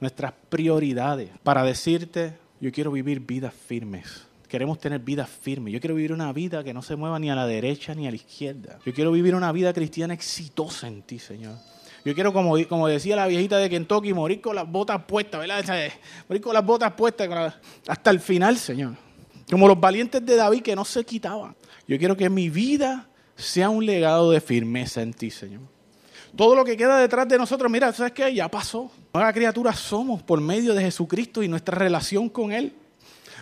nuestras 0.00 0.32
prioridades, 0.48 1.30
para 1.42 1.64
decirte, 1.64 2.34
yo 2.60 2.72
quiero 2.72 2.92
vivir 2.92 3.20
vidas 3.20 3.52
firmes. 3.52 4.26
Queremos 4.48 4.78
tener 4.78 5.00
vidas 5.00 5.28
firmes. 5.28 5.72
Yo 5.72 5.80
quiero 5.80 5.96
vivir 5.96 6.12
una 6.12 6.32
vida 6.32 6.62
que 6.62 6.72
no 6.72 6.82
se 6.82 6.94
mueva 6.94 7.18
ni 7.18 7.28
a 7.28 7.34
la 7.34 7.46
derecha 7.46 7.94
ni 7.94 8.06
a 8.06 8.10
la 8.10 8.16
izquierda. 8.16 8.78
Yo 8.86 8.94
quiero 8.94 9.10
vivir 9.10 9.34
una 9.34 9.50
vida 9.50 9.72
cristiana 9.72 10.14
exitosa 10.14 10.86
en 10.86 11.02
ti, 11.02 11.18
Señor. 11.18 11.56
Yo 12.04 12.14
quiero, 12.14 12.32
como, 12.32 12.54
como 12.68 12.86
decía 12.86 13.16
la 13.16 13.26
viejita 13.26 13.56
de 13.56 13.68
Kentucky, 13.68 14.12
morir 14.12 14.40
con 14.40 14.54
las 14.54 14.70
botas 14.70 15.02
puestas, 15.04 15.40
¿verdad? 15.40 15.92
Morir 16.28 16.42
con 16.42 16.54
las 16.54 16.64
botas 16.64 16.92
puestas 16.92 17.54
hasta 17.88 18.10
el 18.10 18.20
final, 18.20 18.56
Señor. 18.56 18.94
Como 19.50 19.66
los 19.66 19.80
valientes 19.80 20.24
de 20.24 20.36
David 20.36 20.62
que 20.62 20.76
no 20.76 20.84
se 20.84 21.04
quitaban. 21.04 21.56
Yo 21.88 21.98
quiero 21.98 22.16
que 22.16 22.30
mi 22.30 22.48
vida 22.48 23.08
sea 23.36 23.70
un 23.70 23.84
legado 23.84 24.30
de 24.30 24.40
firmeza 24.40 25.02
en 25.02 25.14
ti, 25.14 25.30
Señor. 25.30 25.73
Todo 26.36 26.56
lo 26.56 26.64
que 26.64 26.76
queda 26.76 26.98
detrás 26.98 27.28
de 27.28 27.38
nosotros, 27.38 27.70
mira, 27.70 27.92
¿sabes 27.92 28.12
qué? 28.12 28.34
Ya 28.34 28.48
pasó. 28.48 28.90
Nueva 29.12 29.32
criatura 29.32 29.72
somos 29.72 30.22
por 30.22 30.40
medio 30.40 30.74
de 30.74 30.82
Jesucristo 30.82 31.42
y 31.42 31.48
nuestra 31.48 31.78
relación 31.78 32.28
con 32.28 32.50
Él. 32.50 32.74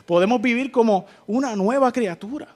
Podemos 0.05 0.41
vivir 0.43 0.71
como 0.71 1.07
una 1.27 1.57
nueva 1.57 1.91
criatura. 1.91 2.49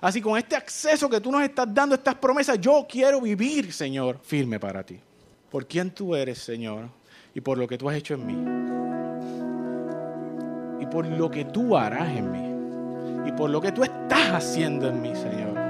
Así 0.00 0.20
con 0.20 0.38
este 0.38 0.56
acceso 0.56 1.08
que 1.08 1.20
tú 1.20 1.30
nos 1.30 1.42
estás 1.42 1.66
dando, 1.72 1.94
estas 1.94 2.14
promesas, 2.14 2.60
yo 2.60 2.86
quiero 2.88 3.20
vivir, 3.20 3.72
Señor, 3.72 4.18
firme 4.22 4.58
para 4.58 4.82
ti. 4.82 4.98
Por 5.50 5.66
quién 5.66 5.90
tú 5.90 6.14
eres, 6.14 6.38
Señor, 6.38 6.88
y 7.34 7.40
por 7.40 7.58
lo 7.58 7.66
que 7.66 7.78
tú 7.78 7.88
has 7.88 7.96
hecho 7.96 8.14
en 8.14 8.26
mí. 8.26 8.36
Y 10.82 10.86
por 10.86 11.06
lo 11.06 11.30
que 11.30 11.44
tú 11.44 11.76
harás 11.76 12.08
en 12.16 12.32
mí. 12.32 13.28
Y 13.28 13.32
por 13.32 13.50
lo 13.50 13.60
que 13.60 13.72
tú 13.72 13.82
estás 13.82 14.30
haciendo 14.30 14.88
en 14.88 15.00
mí, 15.00 15.14
Señor. 15.14 15.63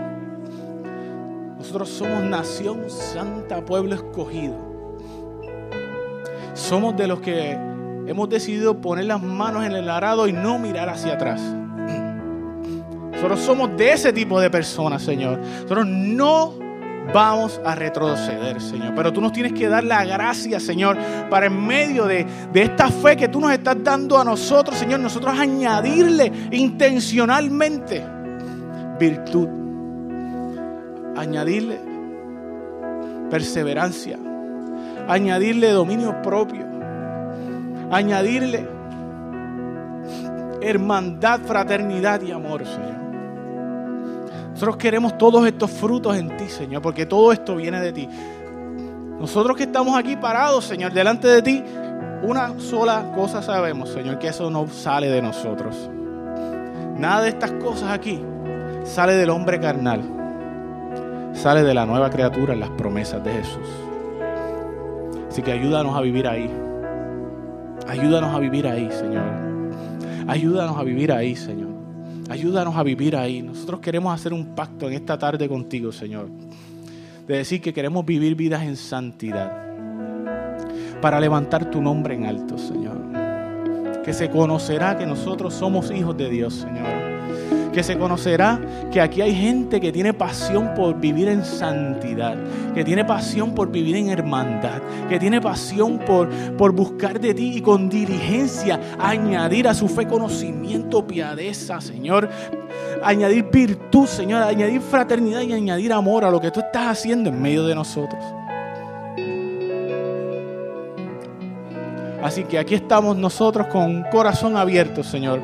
Nosotros 1.64 1.88
somos 1.88 2.22
nación 2.22 2.90
santa, 2.90 3.64
pueblo 3.64 3.94
escogido. 3.94 4.55
Somos 6.53 6.94
de 6.94 7.07
los 7.07 7.20
que 7.20 7.53
hemos 8.07 8.29
decidido 8.29 8.83
poner 8.83 9.07
las 9.07 9.22
manos 9.22 9.64
en 9.64 9.72
el 9.72 9.88
arado 9.88 10.29
y 10.29 10.33
no 10.35 10.59
mirar 10.59 10.90
hacia 10.90 11.14
atrás. 11.14 11.40
Nosotros 13.12 13.40
somos 13.40 13.74
de 13.79 13.94
ese 13.94 14.12
tipo 14.12 14.38
de 14.42 14.50
personas, 14.50 15.03
Señor. 15.03 15.38
Nosotros 15.38 15.87
no 15.87 16.53
vamos 17.14 17.59
a 17.64 17.74
retroceder, 17.74 18.61
Señor. 18.61 18.92
Pero 18.94 19.11
tú 19.11 19.22
nos 19.22 19.33
tienes 19.33 19.55
que 19.55 19.66
dar 19.66 19.85
la 19.85 20.05
gracia, 20.05 20.61
Señor, 20.61 20.98
para 21.31 21.46
en 21.46 21.66
medio 21.66 22.05
de, 22.05 22.27
de 22.53 22.62
esta 22.62 22.90
fe 22.90 23.16
que 23.16 23.29
tú 23.29 23.40
nos 23.40 23.50
estás 23.50 23.83
dando 23.83 24.20
a 24.20 24.24
nosotros, 24.24 24.77
Señor, 24.77 25.00
nosotros 25.00 25.33
añadirle 25.38 26.31
intencionalmente 26.53 28.05
virtud, 29.00 29.63
añadirle 31.16 31.81
perseverancia, 33.31 34.18
añadirle 35.09 35.70
dominio 35.70 36.20
propio, 36.22 36.66
añadirle 37.90 38.68
hermandad, 40.61 41.40
fraternidad 41.40 42.22
y 42.22 42.33
amor, 42.33 42.64
Señor. 42.64 42.94
Nosotros 44.53 44.77
queremos 44.77 45.18
todos 45.18 45.46
estos 45.46 45.70
frutos 45.70 46.16
en 46.16 46.37
ti, 46.37 46.48
Señor, 46.48 46.81
porque 46.81 47.07
todo 47.07 47.33
esto 47.33 47.57
viene 47.57 47.81
de 47.81 47.92
ti. 47.92 48.09
Nosotros 49.18 49.57
que 49.57 49.64
estamos 49.64 49.96
aquí 49.98 50.16
parados, 50.16 50.64
Señor, 50.64 50.92
delante 50.92 51.29
de 51.29 51.42
ti, 51.42 51.62
una 52.22 52.59
sola 52.59 53.12
cosa 53.14 53.42
sabemos, 53.42 53.90
Señor, 53.90 54.18
que 54.18 54.29
eso 54.29 54.50
no 54.50 54.66
sale 54.68 55.09
de 55.09 55.20
nosotros. 55.20 55.90
Nada 56.96 57.22
de 57.22 57.31
estas 57.31 57.53
cosas 57.53 57.90
aquí 57.90 58.20
sale 58.85 59.14
del 59.14 59.31
hombre 59.31 59.59
carnal. 59.61 60.24
Sale 61.35 61.62
de 61.64 61.75
la 61.75 61.85
nueva 61.85 62.11
criatura 62.11 62.55
en 62.55 62.61
las 62.61 62.70
promesas 62.70 63.23
de 63.23 63.33
Jesús. 63.33 63.68
Así 65.29 65.42
que 65.42 65.53
ayúdanos 65.53 65.94
a 65.97 66.01
vivir 66.01 66.27
ahí. 66.29 66.49
Ayúdanos 67.88 68.35
a 68.35 68.38
vivir 68.38 68.66
ahí, 68.66 68.88
Señor. 68.90 69.25
Ayúdanos 70.27 70.79
a 70.79 70.83
vivir 70.85 71.12
ahí, 71.12 71.37
Señor. 71.37 71.70
Ayúdanos 72.31 72.77
a 72.77 72.83
vivir 72.83 73.16
ahí. 73.16 73.42
Nosotros 73.42 73.81
queremos 73.81 74.14
hacer 74.14 74.33
un 74.33 74.55
pacto 74.55 74.87
en 74.87 74.94
esta 74.94 75.18
tarde 75.18 75.49
contigo, 75.49 75.92
Señor. 75.92 76.29
De 77.27 77.37
decir 77.37 77.61
que 77.61 77.75
queremos 77.75 78.07
vivir 78.07 78.37
vidas 78.37 78.62
en 78.62 78.77
santidad. 78.77 79.53
Para 81.03 81.20
levantar 81.20 81.68
tu 81.68 81.83
nombre 81.83 82.14
en 82.14 82.27
alto, 82.27 82.57
Señor. 82.57 82.97
Que 84.05 84.12
se 84.12 84.31
conocerá 84.31 84.97
que 84.97 85.05
nosotros 85.05 85.53
somos 85.53 85.90
hijos 85.90 86.16
de 86.16 86.31
Dios, 86.31 86.55
Señor 86.55 87.04
que 87.75 87.83
se 87.83 87.99
conocerá 87.99 88.61
que 88.93 89.01
aquí 89.01 89.21
hay 89.21 89.35
gente 89.35 89.81
que 89.81 89.91
tiene 89.91 90.15
pasión 90.15 90.73
por 90.75 90.99
vivir 90.99 91.29
en 91.29 91.45
santidad, 91.45 92.37
que 92.73 92.85
tiene 92.85 93.05
pasión 93.05 93.55
por 93.55 93.71
vivir 93.71 93.97
en 93.97 94.11
hermandad, 94.11 94.81
que 95.09 95.19
tiene 95.19 95.41
pasión 95.41 95.99
por, 95.99 96.31
por 96.57 96.73
buscar 96.73 97.21
de 97.21 97.35
ti 97.35 97.57
y 97.57 97.61
con 97.61 97.89
diligencia 97.89 98.81
añadir 98.99 99.67
a 99.67 99.75
su 99.75 99.89
fe 99.89 100.07
conocimiento, 100.07 101.05
piadeza, 101.05 101.81
Señor, 101.81 102.29
añadir 103.03 103.51
virtud, 103.51 104.07
Señor, 104.07 104.43
añadir 104.43 104.81
fraternidad 104.81 105.41
y 105.41 105.53
añadir 105.53 105.93
amor 105.93 106.25
a 106.25 106.31
lo 106.31 106.41
que 106.41 106.53
tú 106.53 106.61
estás 106.61 106.87
haciendo 106.87 107.31
en 107.31 107.43
medio 107.43 107.67
de 107.67 107.75
nosotros. 107.75 108.23
Así 112.23 112.45
que 112.45 112.59
aquí 112.59 112.75
estamos 112.75 113.17
nosotros 113.17 113.67
con 113.67 113.83
un 113.83 114.05
corazón 114.05 114.57
abierto, 114.57 115.03
Señor, 115.03 115.43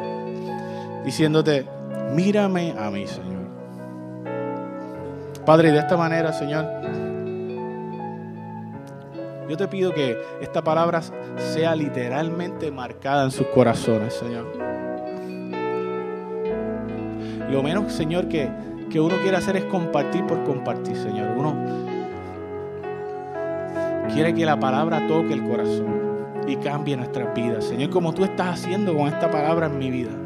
diciéndote, 1.05 1.80
mírame 2.15 2.75
a 2.79 2.91
mí, 2.91 3.07
Señor. 3.07 3.41
Padre, 5.45 5.73
de 5.73 5.79
esta 5.79 5.97
manera, 5.97 6.33
Señor, 6.33 6.67
yo 9.49 9.57
te 9.57 9.67
pido 9.69 9.93
que 9.93 10.17
esta 10.41 10.63
palabra 10.63 11.01
sea 11.39 11.75
literalmente 11.75 12.71
marcada 12.71 13.25
en 13.25 13.31
sus 13.31 13.47
corazones, 13.49 14.15
Señor. 14.15 14.47
Lo 17.51 17.63
menos, 17.63 17.93
Señor, 17.93 18.29
que, 18.29 18.49
que 18.91 19.01
uno 19.01 19.17
quiere 19.23 19.39
hacer 19.39 19.57
es 19.57 19.65
compartir 19.65 20.25
por 20.27 20.45
compartir, 20.45 20.97
Señor. 20.97 21.37
Uno 21.37 21.57
quiere 24.13 24.35
que 24.35 24.45
la 24.45 24.59
palabra 24.61 25.07
toque 25.09 25.33
el 25.33 25.43
corazón 25.43 26.01
y 26.47 26.57
cambie 26.57 26.97
nuestras 26.97 27.35
vidas, 27.35 27.65
Señor, 27.65 27.91
como 27.91 28.13
tú 28.13 28.25
estás 28.25 28.61
haciendo 28.61 28.97
con 28.97 29.09
esta 29.09 29.31
palabra 29.31 29.67
en 29.67 29.79
mi 29.79 29.91
vida 29.91 30.20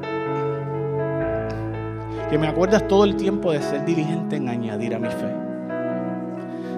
que 2.34 2.38
me 2.38 2.48
acuerdas 2.48 2.88
todo 2.88 3.04
el 3.04 3.14
tiempo 3.14 3.52
de 3.52 3.62
ser 3.62 3.84
diligente 3.84 4.34
en 4.34 4.48
añadir 4.48 4.92
a 4.92 4.98
mi 4.98 5.06
fe. 5.06 5.32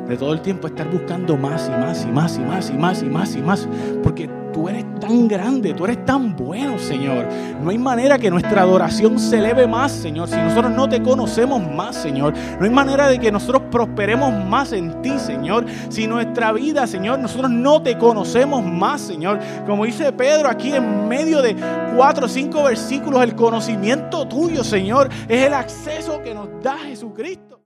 De 0.06 0.14
todo 0.18 0.34
el 0.34 0.42
tiempo 0.42 0.66
estar 0.66 0.86
buscando 0.90 1.34
más 1.38 1.66
y 1.68 1.80
más 1.80 2.04
y 2.04 2.08
más 2.08 2.36
y 2.36 2.40
más 2.42 2.68
y 2.68 2.74
más 2.74 3.02
y 3.02 3.06
más 3.06 3.36
y 3.36 3.40
más. 3.40 3.68
Porque 4.02 4.28
tú 4.56 4.70
eres 4.70 4.86
tan 4.98 5.28
grande, 5.28 5.74
tú 5.74 5.84
eres 5.84 6.02
tan 6.06 6.34
bueno, 6.34 6.78
Señor. 6.78 7.26
No 7.62 7.68
hay 7.68 7.76
manera 7.76 8.18
que 8.18 8.30
nuestra 8.30 8.62
adoración 8.62 9.18
se 9.18 9.36
eleve 9.36 9.66
más, 9.66 9.92
Señor, 9.92 10.28
si 10.28 10.36
nosotros 10.36 10.72
no 10.72 10.88
te 10.88 11.02
conocemos 11.02 11.60
más, 11.60 11.94
Señor. 11.94 12.32
No 12.58 12.64
hay 12.64 12.70
manera 12.70 13.06
de 13.08 13.18
que 13.18 13.30
nosotros 13.30 13.64
prosperemos 13.70 14.32
más 14.46 14.72
en 14.72 15.02
ti, 15.02 15.12
Señor. 15.18 15.66
Si 15.90 16.06
nuestra 16.06 16.52
vida, 16.52 16.86
Señor, 16.86 17.18
nosotros 17.18 17.50
no 17.50 17.82
te 17.82 17.98
conocemos 17.98 18.64
más, 18.64 19.02
Señor. 19.02 19.40
Como 19.66 19.84
dice 19.84 20.10
Pedro 20.12 20.48
aquí 20.48 20.72
en 20.72 21.06
medio 21.06 21.42
de 21.42 21.54
cuatro 21.94 22.24
o 22.24 22.28
cinco 22.28 22.62
versículos, 22.62 23.22
el 23.22 23.34
conocimiento 23.34 24.26
tuyo, 24.26 24.64
Señor, 24.64 25.10
es 25.28 25.48
el 25.48 25.52
acceso 25.52 26.22
que 26.22 26.32
nos 26.32 26.48
da 26.62 26.78
Jesucristo. 26.78 27.46